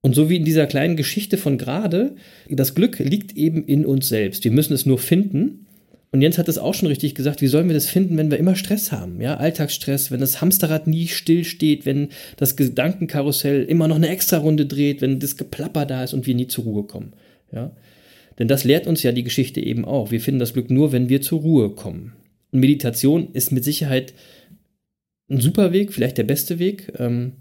[0.00, 2.14] Und so wie in dieser kleinen Geschichte von gerade,
[2.48, 4.44] das Glück liegt eben in uns selbst.
[4.44, 5.66] Wir müssen es nur finden.
[6.12, 8.38] Und Jens hat es auch schon richtig gesagt, wie sollen wir das finden, wenn wir
[8.38, 9.20] immer Stress haben?
[9.20, 14.38] Ja, Alltagsstress, wenn das Hamsterrad nie still steht, wenn das Gedankenkarussell immer noch eine extra
[14.38, 17.12] Runde dreht, wenn das Geplapper da ist und wir nie zur Ruhe kommen.
[17.52, 17.70] Ja,
[18.38, 20.10] denn das lehrt uns ja die Geschichte eben auch.
[20.10, 22.14] Wir finden das Glück nur, wenn wir zur Ruhe kommen.
[22.50, 24.12] Und Meditation ist mit Sicherheit
[25.28, 26.92] ein super Weg, vielleicht der beste Weg.
[26.98, 27.34] Ähm,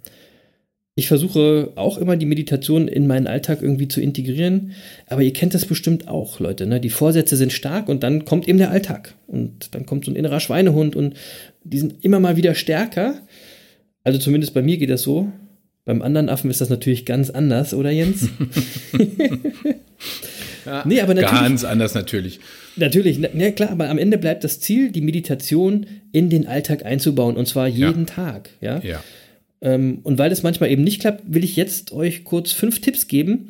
[0.99, 4.73] ich versuche auch immer die Meditation in meinen Alltag irgendwie zu integrieren.
[5.07, 6.67] Aber ihr kennt das bestimmt auch, Leute.
[6.67, 6.81] Ne?
[6.81, 9.15] Die Vorsätze sind stark und dann kommt eben der Alltag.
[9.27, 11.15] Und dann kommt so ein innerer Schweinehund und
[11.63, 13.21] die sind immer mal wieder stärker.
[14.03, 15.31] Also zumindest bei mir geht das so.
[15.85, 18.27] Beim anderen Affen ist das natürlich ganz anders, oder Jens?
[20.65, 22.41] ja, nee, aber natürlich, ganz anders natürlich.
[22.75, 27.37] Natürlich, ja klar, aber am Ende bleibt das Ziel, die Meditation in den Alltag einzubauen
[27.37, 28.13] und zwar jeden ja.
[28.13, 28.49] Tag.
[28.61, 28.79] Ja.
[28.83, 29.01] ja.
[29.61, 33.07] Ähm, und weil das manchmal eben nicht klappt, will ich jetzt euch kurz fünf Tipps
[33.07, 33.47] geben,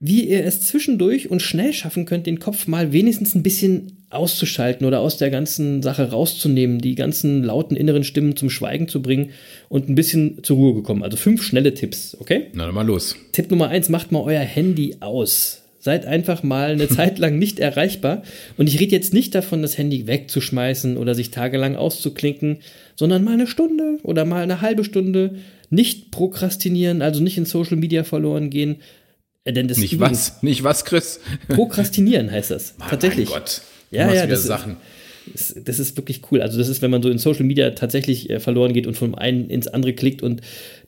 [0.00, 4.86] wie ihr es zwischendurch und schnell schaffen könnt, den Kopf mal wenigstens ein bisschen auszuschalten
[4.86, 9.30] oder aus der ganzen Sache rauszunehmen, die ganzen lauten inneren Stimmen zum Schweigen zu bringen
[9.68, 11.02] und ein bisschen zur Ruhe gekommen.
[11.02, 12.46] Also fünf schnelle Tipps, okay?
[12.54, 13.16] Na, dann mal los.
[13.32, 15.62] Tipp Nummer eins, macht mal euer Handy aus.
[15.78, 18.22] Seid einfach mal eine Zeit lang nicht erreichbar.
[18.56, 22.58] Und ich rede jetzt nicht davon, das Handy wegzuschmeißen oder sich tagelang auszuklinken,
[22.96, 25.36] sondern mal eine Stunde oder mal eine halbe Stunde
[25.70, 28.76] nicht prokrastinieren, also nicht in Social Media verloren gehen.
[29.44, 31.20] Äh, denn das nicht was, nicht was, Chris?
[31.48, 32.76] Prokrastinieren heißt das.
[32.78, 33.30] Mann, tatsächlich.
[33.30, 33.62] Mein Gott.
[33.90, 34.76] Ja, ja, das Sachen.
[35.32, 36.40] Ist, das ist wirklich cool.
[36.40, 39.14] Also das ist, wenn man so in Social Media tatsächlich äh, verloren geht und vom
[39.14, 40.40] einen ins andere klickt und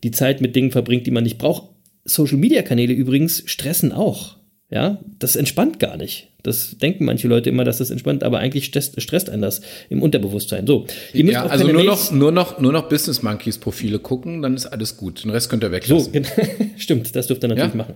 [0.02, 1.68] die Zeit mit Dingen verbringt, die man nicht braucht.
[2.04, 4.36] Social Media Kanäle übrigens stressen auch.
[4.70, 6.28] Ja, das entspannt gar nicht.
[6.44, 10.00] Das denken manche Leute immer, dass das entspannt, aber eigentlich stresst, stresst einen das im
[10.00, 10.66] Unterbewusstsein.
[10.66, 14.42] So, ihr müsst ja, also nur noch, nur noch, nur noch Business Monkeys Profile gucken,
[14.42, 15.24] dann ist alles gut.
[15.24, 16.12] Den Rest könnt ihr weglassen.
[16.12, 16.20] So,
[16.76, 17.76] stimmt, das dürft ihr natürlich ja?
[17.76, 17.94] machen.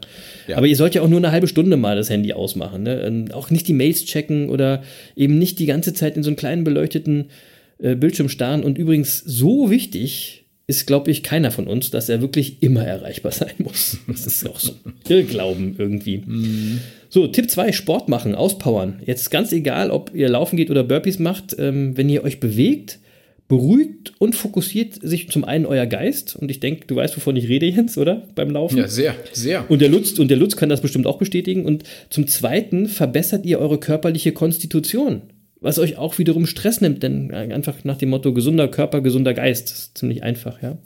[0.48, 0.56] Ja.
[0.56, 2.82] Aber ihr sollt ja auch nur eine halbe Stunde mal das Handy ausmachen.
[2.82, 3.26] Ne?
[3.32, 4.82] Auch nicht die Mails checken oder
[5.14, 7.30] eben nicht die ganze Zeit in so einen kleinen beleuchteten
[7.78, 8.64] äh, Bildschirm starren.
[8.64, 13.32] Und übrigens so wichtig, ist, glaube ich, keiner von uns, dass er wirklich immer erreichbar
[13.32, 13.98] sein muss.
[14.06, 14.72] Das ist auch so
[15.08, 16.18] Irrglauben irgendwie.
[16.18, 16.80] Mm.
[17.10, 19.00] So, Tipp 2, Sport machen, auspowern.
[19.04, 22.98] Jetzt ganz egal, ob ihr laufen geht oder Burpees macht, ähm, wenn ihr euch bewegt,
[23.46, 26.34] beruhigt und fokussiert sich zum einen euer Geist.
[26.34, 28.26] Und ich denke, du weißt, wovon ich rede, Jens, oder?
[28.34, 28.78] Beim Laufen.
[28.78, 29.70] Ja, sehr, sehr.
[29.70, 31.66] Und der Lutz, und der Lutz kann das bestimmt auch bestätigen.
[31.66, 35.22] Und zum zweiten verbessert ihr eure körperliche Konstitution
[35.64, 39.70] was euch auch wiederum Stress nimmt, denn einfach nach dem Motto gesunder Körper, gesunder Geist.
[39.70, 40.76] Das ist ziemlich einfach, ja.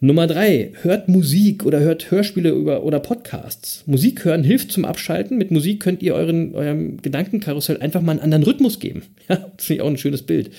[0.00, 3.84] Nummer drei, hört Musik oder hört Hörspiele über, oder Podcasts.
[3.86, 5.38] Musik hören hilft zum Abschalten.
[5.38, 9.02] Mit Musik könnt ihr euren, eurem Gedankenkarussell einfach mal einen anderen Rhythmus geben.
[9.28, 10.50] Ja, das finde ich auch ein schönes Bild.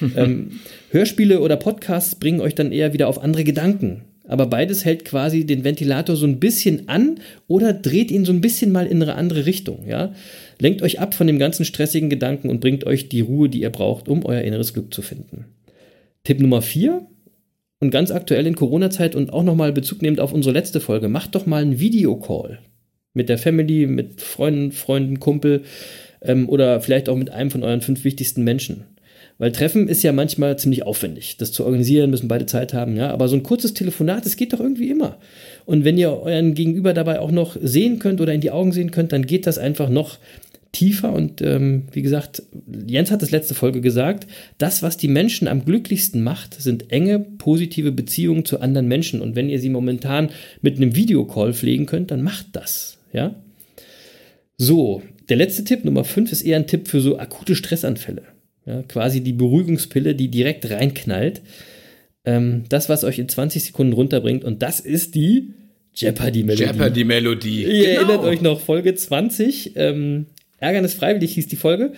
[0.16, 0.60] ähm,
[0.92, 4.02] Hörspiele oder Podcasts bringen euch dann eher wieder auf andere Gedanken.
[4.28, 8.40] Aber beides hält quasi den Ventilator so ein bisschen an oder dreht ihn so ein
[8.40, 9.86] bisschen mal in eine andere Richtung.
[9.86, 10.12] Ja?
[10.58, 13.70] Lenkt euch ab von dem ganzen stressigen Gedanken und bringt euch die Ruhe, die ihr
[13.70, 15.46] braucht, um euer inneres Glück zu finden.
[16.24, 17.06] Tipp Nummer 4
[17.78, 21.34] und ganz aktuell in Corona-Zeit und auch nochmal Bezug nehmend auf unsere letzte Folge, macht
[21.34, 22.58] doch mal einen Videocall
[23.12, 25.62] mit der Family, mit Freunden, Freunden, Kumpel
[26.20, 28.84] ähm, oder vielleicht auch mit einem von euren fünf wichtigsten Menschen.
[29.38, 31.36] Weil Treffen ist ja manchmal ziemlich aufwendig.
[31.36, 33.10] Das zu organisieren, müssen beide Zeit haben, ja.
[33.10, 35.18] Aber so ein kurzes Telefonat, das geht doch irgendwie immer.
[35.66, 38.90] Und wenn ihr euren Gegenüber dabei auch noch sehen könnt oder in die Augen sehen
[38.90, 40.18] könnt, dann geht das einfach noch
[40.72, 42.42] tiefer und ähm, wie gesagt,
[42.86, 44.26] Jens hat das letzte Folge gesagt,
[44.58, 49.36] das, was die Menschen am glücklichsten macht, sind enge, positive Beziehungen zu anderen Menschen und
[49.36, 50.28] wenn ihr sie momentan
[50.60, 53.34] mit einem Videocall pflegen könnt, dann macht das, ja.
[54.58, 58.22] So, der letzte Tipp, Nummer 5, ist eher ein Tipp für so akute Stressanfälle.
[58.66, 61.40] Ja, quasi die Beruhigungspille, die direkt reinknallt.
[62.26, 64.44] ähm, das, was euch in 20 Sekunden runterbringt.
[64.44, 65.54] Und das ist die
[65.94, 66.64] Jeopardy-Melodie.
[66.64, 67.62] Jeopardy-Melodie.
[67.62, 68.00] Ihr genau.
[68.00, 69.76] erinnert euch noch, Folge 20.
[69.76, 70.26] Ähm,
[70.58, 71.92] Ärgernis freiwillig hieß die Folge.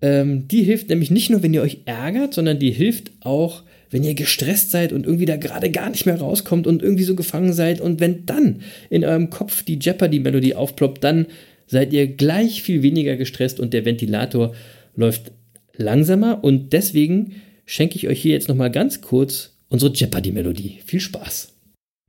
[0.00, 4.04] Ähm, die hilft nämlich nicht nur, wenn ihr euch ärgert, sondern die hilft auch, wenn
[4.04, 7.52] ihr gestresst seid und irgendwie da gerade gar nicht mehr rauskommt und irgendwie so gefangen
[7.52, 7.80] seid.
[7.80, 11.26] Und wenn dann in eurem Kopf die Jeopardy-Melodie aufploppt, dann
[11.66, 14.54] seid ihr gleich viel weniger gestresst und der Ventilator
[14.94, 15.32] läuft
[15.80, 16.44] langsamer.
[16.44, 17.34] Und deswegen
[17.66, 20.80] schenke ich euch hier jetzt nochmal ganz kurz unsere Jeopardy-Melodie.
[20.84, 21.54] Viel Spaß.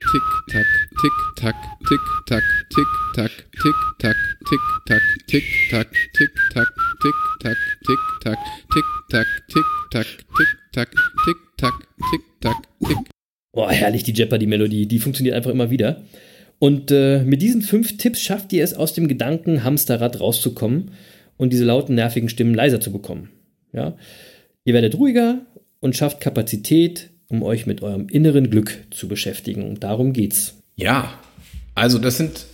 [0.02, 0.66] Tick, tack,
[1.00, 1.56] tick, tack,
[1.88, 2.42] tick, tack,
[2.74, 3.32] tick, tack,
[3.62, 4.16] tick, tack,
[4.50, 6.68] tick, tack, tick, tack, tick, tack,
[7.00, 8.38] tick, tack, tick, tack,
[8.74, 10.88] tick, tack, tick, tack, tick, tack,
[11.26, 11.74] tick, tack,
[12.10, 12.58] tick, tack,
[12.88, 12.98] tick.
[13.54, 14.88] Boah, herrlich, die Jeopardy-Melodie.
[14.88, 16.04] Die funktioniert einfach immer wieder.
[16.58, 20.92] Und äh, mit diesen fünf Tipps schafft ihr es, aus dem Gedanken Hamsterrad rauszukommen
[21.38, 23.30] und diese lauten, nervigen Stimmen leiser zu bekommen.
[23.74, 23.98] Ja?
[24.64, 25.46] Ihr werdet ruhiger
[25.80, 29.68] und schafft Kapazität, um euch mit eurem inneren Glück zu beschäftigen.
[29.68, 30.56] Und darum geht's.
[30.76, 31.20] Ja,
[31.76, 32.46] also das sind,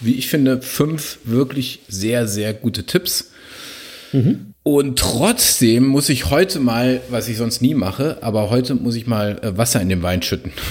[0.00, 3.32] wie ich finde, fünf wirklich sehr, sehr gute Tipps.
[4.12, 4.49] Mhm.
[4.72, 9.04] Und trotzdem muss ich heute mal, was ich sonst nie mache, aber heute muss ich
[9.04, 10.52] mal äh, Wasser in den Wein schütten.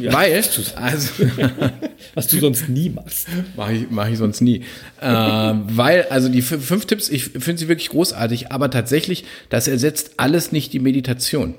[0.00, 1.24] Ja, Weil, also,
[2.14, 3.26] was du sonst nie machst.
[3.56, 4.62] Mache ich, mach ich sonst nie.
[5.00, 10.12] äh, weil, also die fünf Tipps, ich finde sie wirklich großartig, aber tatsächlich, das ersetzt
[10.16, 11.54] alles nicht die Meditation.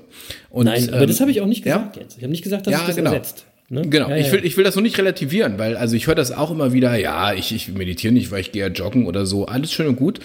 [0.48, 2.02] Und, Nein, aber ähm, das habe ich auch nicht gesagt ja?
[2.02, 2.16] jetzt.
[2.18, 3.12] Ich habe nicht gesagt, dass ja, es das genau.
[3.12, 3.46] ersetzt.
[3.72, 3.82] Ne?
[3.88, 6.32] Genau, ja, ich, will, ich will das so nicht relativieren, weil also ich höre das
[6.32, 9.46] auch immer wieder, ja, ich, ich meditiere nicht, weil ich gehe ja joggen oder so,
[9.46, 10.18] alles schön und gut,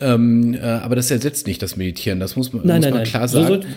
[0.00, 3.02] ähm, äh, aber das ersetzt nicht das Meditieren, das muss man, nein, muss nein, man
[3.02, 3.08] nein.
[3.08, 3.62] klar sagen.
[3.62, 3.68] So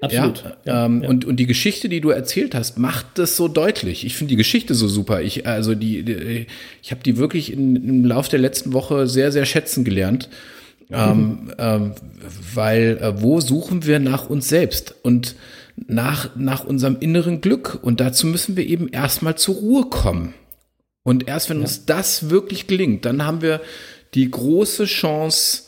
[0.00, 0.44] Absolut.
[0.64, 1.02] Ja, ähm.
[1.02, 4.06] Und, und die Geschichte, die du erzählt hast, macht das so deutlich.
[4.06, 5.22] Ich finde die Geschichte so super.
[5.22, 6.46] Ich, also die, die
[6.82, 10.28] ich habe die wirklich in, im Lauf der letzten Woche sehr, sehr schätzen gelernt.
[10.90, 11.50] Ähm, mhm.
[11.58, 11.92] Ähm,
[12.54, 14.94] weil äh, wo suchen wir nach uns selbst?
[15.02, 15.34] Und
[15.86, 17.78] nach, nach unserem inneren Glück.
[17.82, 20.34] Und dazu müssen wir eben erstmal zur Ruhe kommen.
[21.02, 21.62] Und erst wenn ja.
[21.62, 23.60] uns das wirklich gelingt, dann haben wir
[24.14, 25.62] die große Chance,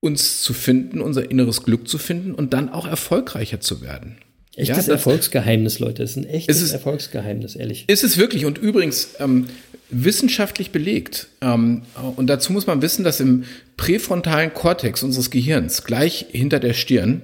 [0.00, 4.18] uns zu finden, unser inneres Glück zu finden und dann auch erfolgreicher zu werden.
[4.56, 6.02] Echtes ja, Erfolgsgeheimnis, Leute.
[6.02, 7.84] Das ist ein echtes ist Erfolgsgeheimnis, ehrlich.
[7.88, 8.44] Ist es wirklich.
[8.44, 9.46] Und übrigens, ähm,
[9.90, 11.28] wissenschaftlich belegt.
[11.40, 11.82] Ähm,
[12.16, 13.44] und dazu muss man wissen, dass im
[13.76, 17.22] präfrontalen Kortex unseres Gehirns, gleich hinter der Stirn,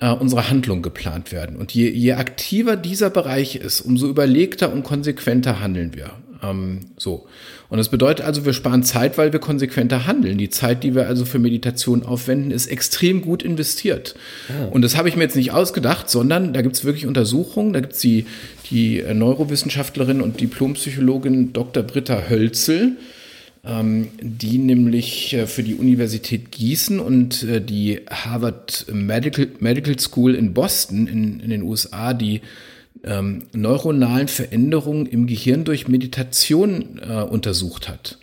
[0.00, 1.56] äh, unsere Handlung geplant werden.
[1.56, 6.10] Und je, je aktiver dieser Bereich ist, umso überlegter und konsequenter handeln wir.
[6.42, 7.26] Ähm, so.
[7.68, 10.38] Und das bedeutet also, wir sparen Zeit, weil wir konsequenter handeln.
[10.38, 14.14] Die Zeit, die wir also für Meditation aufwenden, ist extrem gut investiert.
[14.48, 14.68] Ah.
[14.70, 17.72] Und das habe ich mir jetzt nicht ausgedacht, sondern da gibt es wirklich Untersuchungen.
[17.72, 18.26] Da gibt es die,
[18.70, 21.82] die Neurowissenschaftlerin und Diplompsychologin Dr.
[21.82, 22.96] Britta Hölzel,
[23.62, 30.54] die nämlich äh, für die Universität Gießen und äh, die Harvard Medical, Medical School in
[30.54, 32.40] Boston in, in den USA die
[33.04, 38.18] ähm, neuronalen Veränderungen im Gehirn durch Meditation äh, untersucht hat.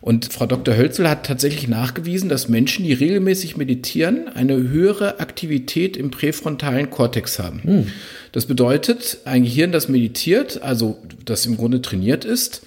[0.00, 0.76] Und Frau Dr.
[0.76, 7.40] Hölzel hat tatsächlich nachgewiesen, dass Menschen, die regelmäßig meditieren, eine höhere Aktivität im präfrontalen Kortex
[7.40, 7.60] haben.
[7.64, 7.86] Hm.
[8.30, 12.62] Das bedeutet, ein Gehirn, das meditiert, also das im Grunde trainiert ist,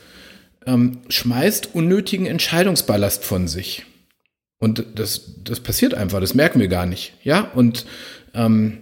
[0.69, 3.85] ähm, schmeißt unnötigen Entscheidungsballast von sich.
[4.59, 7.13] Und das, das passiert einfach, das merken wir gar nicht.
[7.23, 7.85] Ja, und,
[8.33, 8.79] ähm,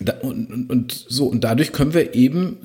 [0.00, 2.58] da, und, und, so, und dadurch können wir eben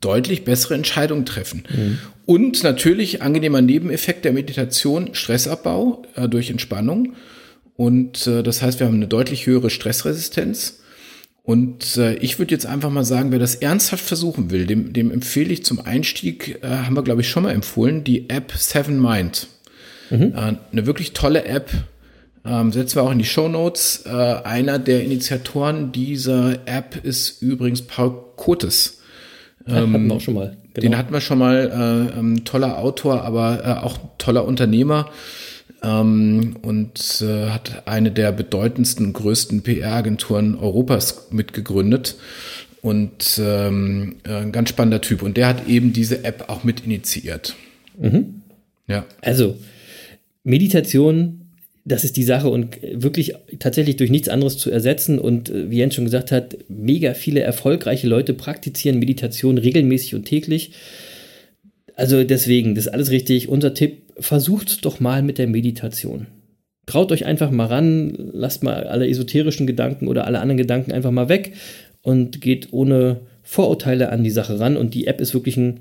[0.00, 1.64] deutlich bessere Entscheidungen treffen.
[1.74, 1.98] Mhm.
[2.26, 7.14] Und natürlich angenehmer Nebeneffekt der Meditation, Stressabbau äh, durch Entspannung.
[7.76, 10.80] Und äh, das heißt, wir haben eine deutlich höhere Stressresistenz.
[11.46, 15.12] Und äh, ich würde jetzt einfach mal sagen, wer das ernsthaft versuchen will, dem, dem
[15.12, 19.00] empfehle ich zum Einstieg, äh, haben wir glaube ich schon mal empfohlen, die App Seven
[19.00, 19.46] Mind.
[20.10, 20.34] Mhm.
[20.34, 21.70] Äh, eine wirklich tolle App,
[22.44, 24.04] ähm, setzen wir auch in die Show Notes.
[24.06, 29.02] Äh, einer der Initiatoren dieser App ist übrigens Paul Kotes.
[29.68, 30.56] Ähm, hatten wir auch schon mal.
[30.74, 30.82] Genau.
[30.82, 32.10] Den hatten wir schon mal.
[32.14, 35.10] Äh, ähm, toller Autor, aber äh, auch toller Unternehmer
[35.86, 42.16] ähm, und äh, hat eine der bedeutendsten, größten PR-Agenturen Europas mitgegründet.
[42.82, 45.22] Und ähm, äh, ein ganz spannender Typ.
[45.22, 47.56] Und der hat eben diese App auch mit initiiert.
[47.98, 48.42] Mhm.
[48.86, 49.04] Ja.
[49.22, 49.56] Also,
[50.44, 51.46] Meditation,
[51.84, 55.18] das ist die Sache und wirklich tatsächlich durch nichts anderes zu ersetzen.
[55.18, 60.24] Und äh, wie Jens schon gesagt hat, mega viele erfolgreiche Leute praktizieren Meditation regelmäßig und
[60.24, 60.72] täglich.
[61.94, 63.48] Also deswegen, das ist alles richtig.
[63.48, 66.26] Unser Tipp, versucht doch mal mit der Meditation.
[66.86, 71.10] Traut euch einfach mal ran, lasst mal alle esoterischen Gedanken oder alle anderen Gedanken einfach
[71.10, 71.54] mal weg
[72.02, 74.76] und geht ohne Vorurteile an die Sache ran.
[74.76, 75.80] Und die App ist wirklich ein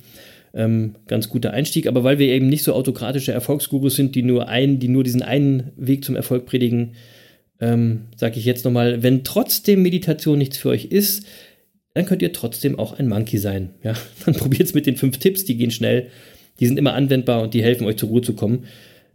[0.56, 1.88] ähm, ganz guter Einstieg.
[1.88, 5.22] Aber weil wir eben nicht so autokratische Erfolgsgurus sind, die nur einen, die nur diesen
[5.22, 6.94] einen Weg zum Erfolg predigen,
[7.62, 11.26] ähm, sage ich jetzt nochmal, wenn trotzdem Meditation nichts für euch ist,
[11.94, 13.76] dann könnt ihr trotzdem auch ein Monkey sein.
[13.84, 13.94] Ja,
[14.26, 16.08] dann probiert es mit den fünf Tipps, die gehen schnell,
[16.60, 18.66] die sind immer anwendbar und die helfen euch zur Ruhe zu kommen,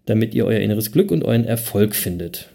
[0.07, 2.49] damit ihr euer inneres Glück und euren Erfolg findet.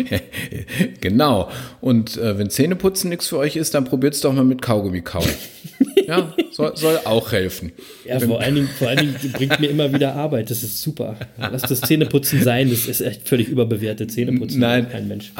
[1.00, 1.50] genau.
[1.80, 5.00] Und äh, wenn Zähneputzen nichts für euch ist, dann probiert es doch mal mit Kaugummi
[5.00, 5.28] kauen.
[6.06, 7.72] ja, soll, soll, auch helfen.
[8.04, 10.50] Ja, vor allen, Dingen, vor allen Dingen bringt mir immer wieder Arbeit.
[10.50, 11.16] Das ist super.
[11.38, 12.70] Lass das Zähneputzen sein.
[12.70, 14.12] Das ist echt völlig überbewertet.
[14.12, 14.60] Zähneputzen.
[14.60, 15.32] Nein, kein Mensch.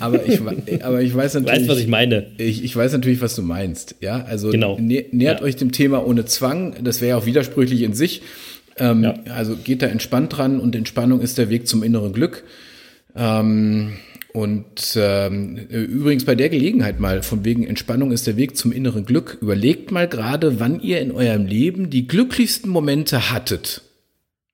[0.00, 0.40] Aber ich,
[0.82, 1.60] aber ich weiß natürlich.
[1.60, 2.26] Weißt, was ich meine?
[2.38, 3.96] Ich, ich weiß natürlich, was du meinst.
[4.00, 4.78] Ja, also genau.
[4.78, 5.46] nä nähert ja.
[5.46, 6.76] euch dem Thema ohne Zwang.
[6.82, 8.22] Das wäre ja auch widersprüchlich in sich.
[8.78, 9.14] Ähm, ja.
[9.34, 12.44] Also geht da entspannt dran und Entspannung ist der Weg zum inneren Glück.
[13.14, 13.94] Ähm,
[14.32, 19.04] und ähm, übrigens bei der Gelegenheit mal, von wegen Entspannung ist der Weg zum inneren
[19.04, 23.82] Glück, überlegt mal gerade, wann ihr in eurem Leben die glücklichsten Momente hattet.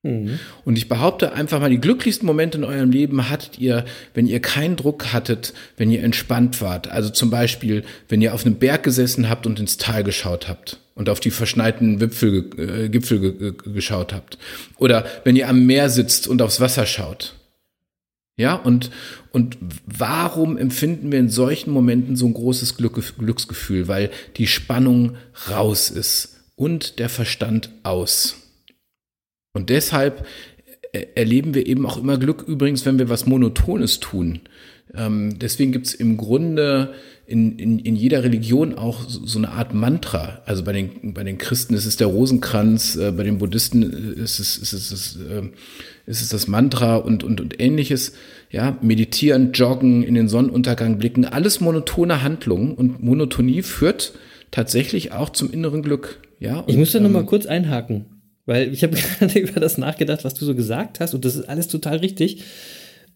[0.02, 0.38] Mhm.
[0.64, 3.84] Und ich behaupte einfach mal, die glücklichsten Momente in eurem Leben hattet ihr,
[4.14, 6.88] wenn ihr keinen Druck hattet, wenn ihr entspannt wart.
[6.88, 10.78] Also zum Beispiel, wenn ihr auf einem Berg gesessen habt und ins Tal geschaut habt
[10.94, 14.38] und auf die verschneiten Wipfel, äh, Gipfel geschaut habt.
[14.78, 17.34] Oder wenn ihr am Meer sitzt und aufs Wasser schaut.
[18.36, 18.90] Ja, und,
[19.32, 23.88] und warum empfinden wir in solchen Momenten so ein großes Glück, Glücksgefühl?
[23.88, 25.16] Weil die Spannung
[25.50, 28.36] raus ist und der Verstand aus.
[29.52, 30.26] Und deshalb
[30.92, 34.40] äh, erleben wir eben auch immer Glück übrigens, wenn wir was Monotones tun.
[34.94, 36.94] Ähm, deswegen gibt es im Grunde
[37.26, 40.40] in, in, in jeder Religion auch so, so, eine Art Mantra.
[40.46, 44.40] Also bei den, bei den Christen ist es der Rosenkranz, äh, bei den Buddhisten ist
[44.40, 45.42] es, ist es, ist es, äh,
[46.06, 48.14] ist es das Mantra und, und, und ähnliches.
[48.50, 54.14] Ja, meditieren, joggen, in den Sonnenuntergang blicken, alles monotone Handlungen und Monotonie führt
[54.50, 56.20] tatsächlich auch zum inneren Glück.
[56.40, 58.06] Ja, und, ich muss da ähm, nochmal kurz einhaken,
[58.48, 61.48] weil ich habe gerade über das nachgedacht, was du so gesagt hast und das ist
[61.48, 62.42] alles total richtig.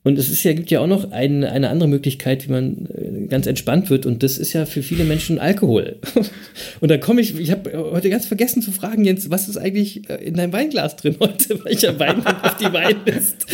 [0.04, 3.26] Und es ist ja, gibt ja auch noch ein, eine andere Möglichkeit, wie man äh,
[3.28, 4.04] ganz entspannt wird.
[4.04, 6.00] Und das ist ja für viele Menschen Alkohol.
[6.80, 10.10] Und da komme ich, ich habe heute ganz vergessen zu fragen, Jens, was ist eigentlich
[10.10, 11.64] äh, in deinem Weinglas drin heute?
[11.64, 13.46] Welcher Wein auf die Weinlist?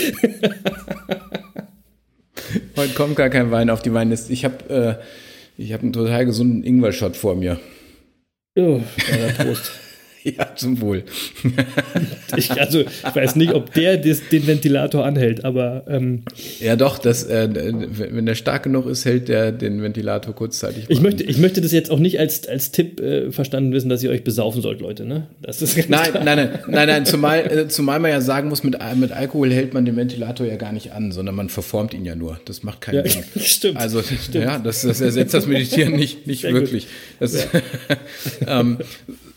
[2.79, 4.31] heute kommt gar kein Wein auf die Weinlist.
[4.31, 4.99] Ich habe
[5.59, 7.61] äh, hab einen total gesunden Ingwer-Shot vor mir.
[8.57, 9.71] Oh, ja, Prost.
[10.39, 11.05] Ja, zum Wohl.
[12.37, 15.85] ich, also, ich weiß nicht, ob der des, den Ventilator anhält, aber.
[15.89, 16.23] Ähm,
[16.61, 20.85] ja, doch, das, äh, wenn der stark genug ist, hält der den Ventilator kurzzeitig.
[20.89, 24.03] Ich möchte, ich möchte das jetzt auch nicht als, als Tipp äh, verstanden wissen, dass
[24.03, 25.05] ihr euch besaufen sollt, Leute.
[25.05, 25.29] Ne?
[25.43, 28.77] Das ist nein, nein, nein, nein, nein, zumal, äh, zumal man ja sagen muss, mit,
[28.97, 32.15] mit Alkohol hält man den Ventilator ja gar nicht an, sondern man verformt ihn ja
[32.15, 32.41] nur.
[32.45, 33.25] Das macht keinen ja, Sinn.
[33.41, 33.79] Stimmt.
[33.79, 34.35] Also, stimmt.
[34.35, 36.87] ja, das, das ersetzt das Meditieren nicht, nicht wirklich.
[37.19, 37.47] Das,
[38.47, 38.79] ähm,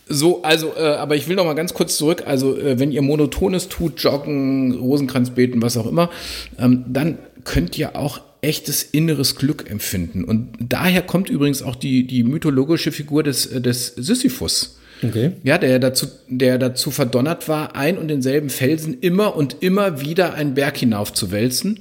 [0.08, 2.24] so, also, äh, aber ich will noch mal ganz kurz zurück.
[2.26, 6.10] Also, äh, wenn ihr Monotones tut, Joggen, Rosenkranz beten, was auch immer,
[6.58, 10.24] ähm, dann könnt ihr auch echtes inneres Glück empfinden.
[10.24, 14.78] Und daher kommt übrigens auch die, die mythologische Figur des, äh, des Sisyphus.
[15.04, 15.32] Okay.
[15.42, 20.34] Ja, der dazu, der dazu verdonnert war, ein und denselben Felsen immer und immer wieder
[20.34, 21.78] einen Berg hinauf zu wälzen.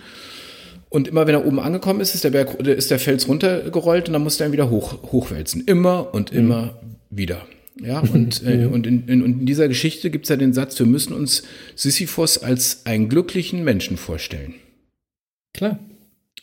[0.90, 4.14] Und immer wenn er oben angekommen ist, ist der Berg, ist der Fels runtergerollt und
[4.14, 5.64] dann musste er ihn wieder hoch, hochwälzen.
[5.66, 7.18] Immer und immer mhm.
[7.18, 7.42] wieder.
[7.80, 10.78] Ja, und, äh, und, in, in, und in dieser Geschichte gibt es ja den Satz,
[10.80, 11.44] wir müssen uns
[11.76, 14.56] Sisyphos als einen glücklichen Menschen vorstellen.
[15.54, 15.80] Klar.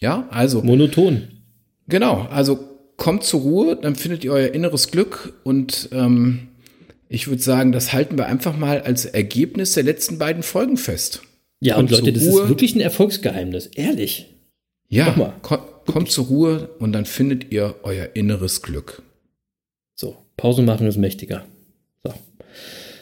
[0.00, 0.62] Ja, also.
[0.62, 1.28] Monoton.
[1.88, 2.58] Genau, also
[2.96, 6.48] kommt zur Ruhe, dann findet ihr euer inneres Glück und ähm,
[7.08, 11.22] ich würde sagen, das halten wir einfach mal als Ergebnis der letzten beiden Folgen fest.
[11.60, 12.42] Ja, kommt und Leute, das Ruhe.
[12.42, 14.34] ist wirklich ein Erfolgsgeheimnis, ehrlich.
[14.88, 15.10] Ja,
[15.42, 19.02] kommt, kommt zur Ruhe und dann findet ihr euer inneres Glück.
[19.94, 21.44] So, Pause machen ist mächtiger.
[22.02, 22.14] So.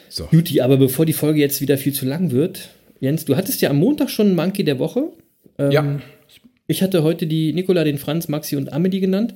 [0.09, 0.27] so.
[0.31, 2.69] Juti, aber bevor die Folge jetzt wieder viel zu lang wird,
[2.99, 5.11] Jens, du hattest ja am Montag schon Monkey der Woche.
[5.57, 6.01] Ähm, ja.
[6.67, 9.35] Ich hatte heute die Nikola, den Franz, Maxi und Amelie genannt.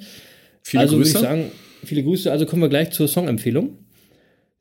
[0.64, 1.14] Viele also Grüße.
[1.14, 1.52] würde ich sagen,
[1.86, 2.32] viele Grüße.
[2.32, 3.78] Also kommen wir gleich zur Songempfehlung.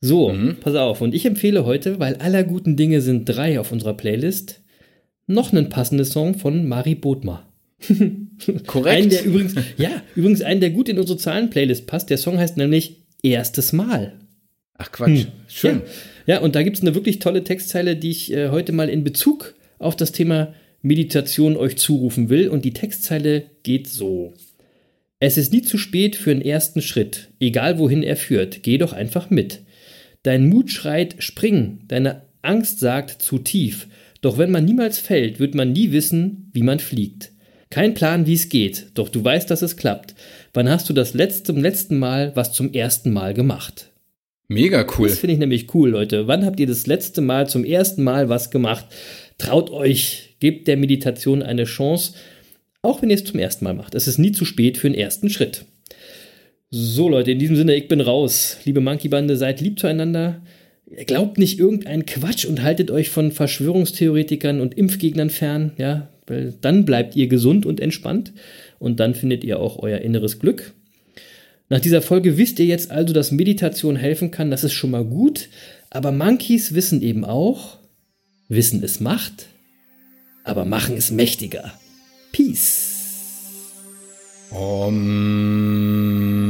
[0.01, 0.57] So, mhm.
[0.61, 1.01] pass auf.
[1.01, 4.61] Und ich empfehle heute, weil aller guten Dinge sind drei auf unserer Playlist,
[5.27, 7.49] noch einen passenden Song von Mari Bodmer.
[8.67, 8.97] Korrekt.
[8.97, 12.11] Einen, der übrigens, ja, übrigens einen, der gut in unsere Zahlen-Playlist passt.
[12.11, 14.15] Der Song heißt nämlich Erstes Mal.
[14.75, 15.33] Ach Quatsch, hm.
[15.49, 15.83] schön.
[16.27, 16.35] Ja.
[16.35, 19.05] ja, und da gibt es eine wirklich tolle Textzeile, die ich äh, heute mal in
[19.05, 22.49] Bezug auf das Thema Meditation euch zurufen will.
[22.49, 24.33] Und die Textzeile geht so.
[25.19, 28.95] Es ist nie zu spät für einen ersten Schritt, egal wohin er führt, geh doch
[28.95, 29.61] einfach mit.
[30.23, 33.87] Dein Mut schreit, spring, deine Angst sagt, zu tief.
[34.23, 37.33] Doch wenn man niemals fällt, wird man nie wissen, wie man fliegt.
[37.69, 40.15] Kein Plan, wie es geht, doch du weißt, dass es klappt.
[40.53, 43.91] Wann hast du das letzte, zum letzten Mal was zum ersten Mal gemacht?
[44.49, 45.09] Mega cool.
[45.09, 46.27] Das finde ich nämlich cool, Leute.
[46.27, 48.87] Wann habt ihr das letzte Mal zum ersten Mal was gemacht?
[49.39, 52.15] Traut euch, gebt der Meditation eine Chance,
[52.83, 53.95] auch wenn ihr es zum ersten Mal macht.
[53.95, 55.67] Es ist nie zu spät für den ersten Schritt.
[56.71, 58.57] So Leute, in diesem Sinne, ich bin raus.
[58.65, 60.43] Liebe Monkey-Bande, seid lieb zueinander.
[61.07, 66.85] Glaubt nicht irgendeinen Quatsch und haltet euch von Verschwörungstheoretikern und Impfgegnern fern, ja, weil dann
[66.85, 68.33] bleibt ihr gesund und entspannt
[68.81, 70.73] und dann findet ihr auch euer inneres Glück.
[71.69, 75.05] Nach dieser Folge wisst ihr jetzt also, dass Meditation helfen kann, das ist schon mal
[75.05, 75.49] gut,
[75.91, 77.79] aber Monkeys wissen eben auch,
[78.49, 79.47] Wissen ist Macht,
[80.43, 81.73] aber Machen ist mächtiger.
[82.33, 82.89] Peace.
[84.51, 86.50] Um.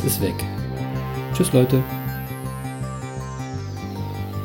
[0.00, 0.34] Jens ist weg.
[1.34, 1.82] Tschüss, Leute.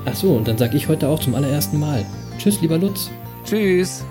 [0.05, 2.05] Ach so, und dann sag ich heute auch zum allerersten Mal.
[2.37, 3.09] Tschüss, lieber Lutz.
[3.45, 4.03] Tschüss.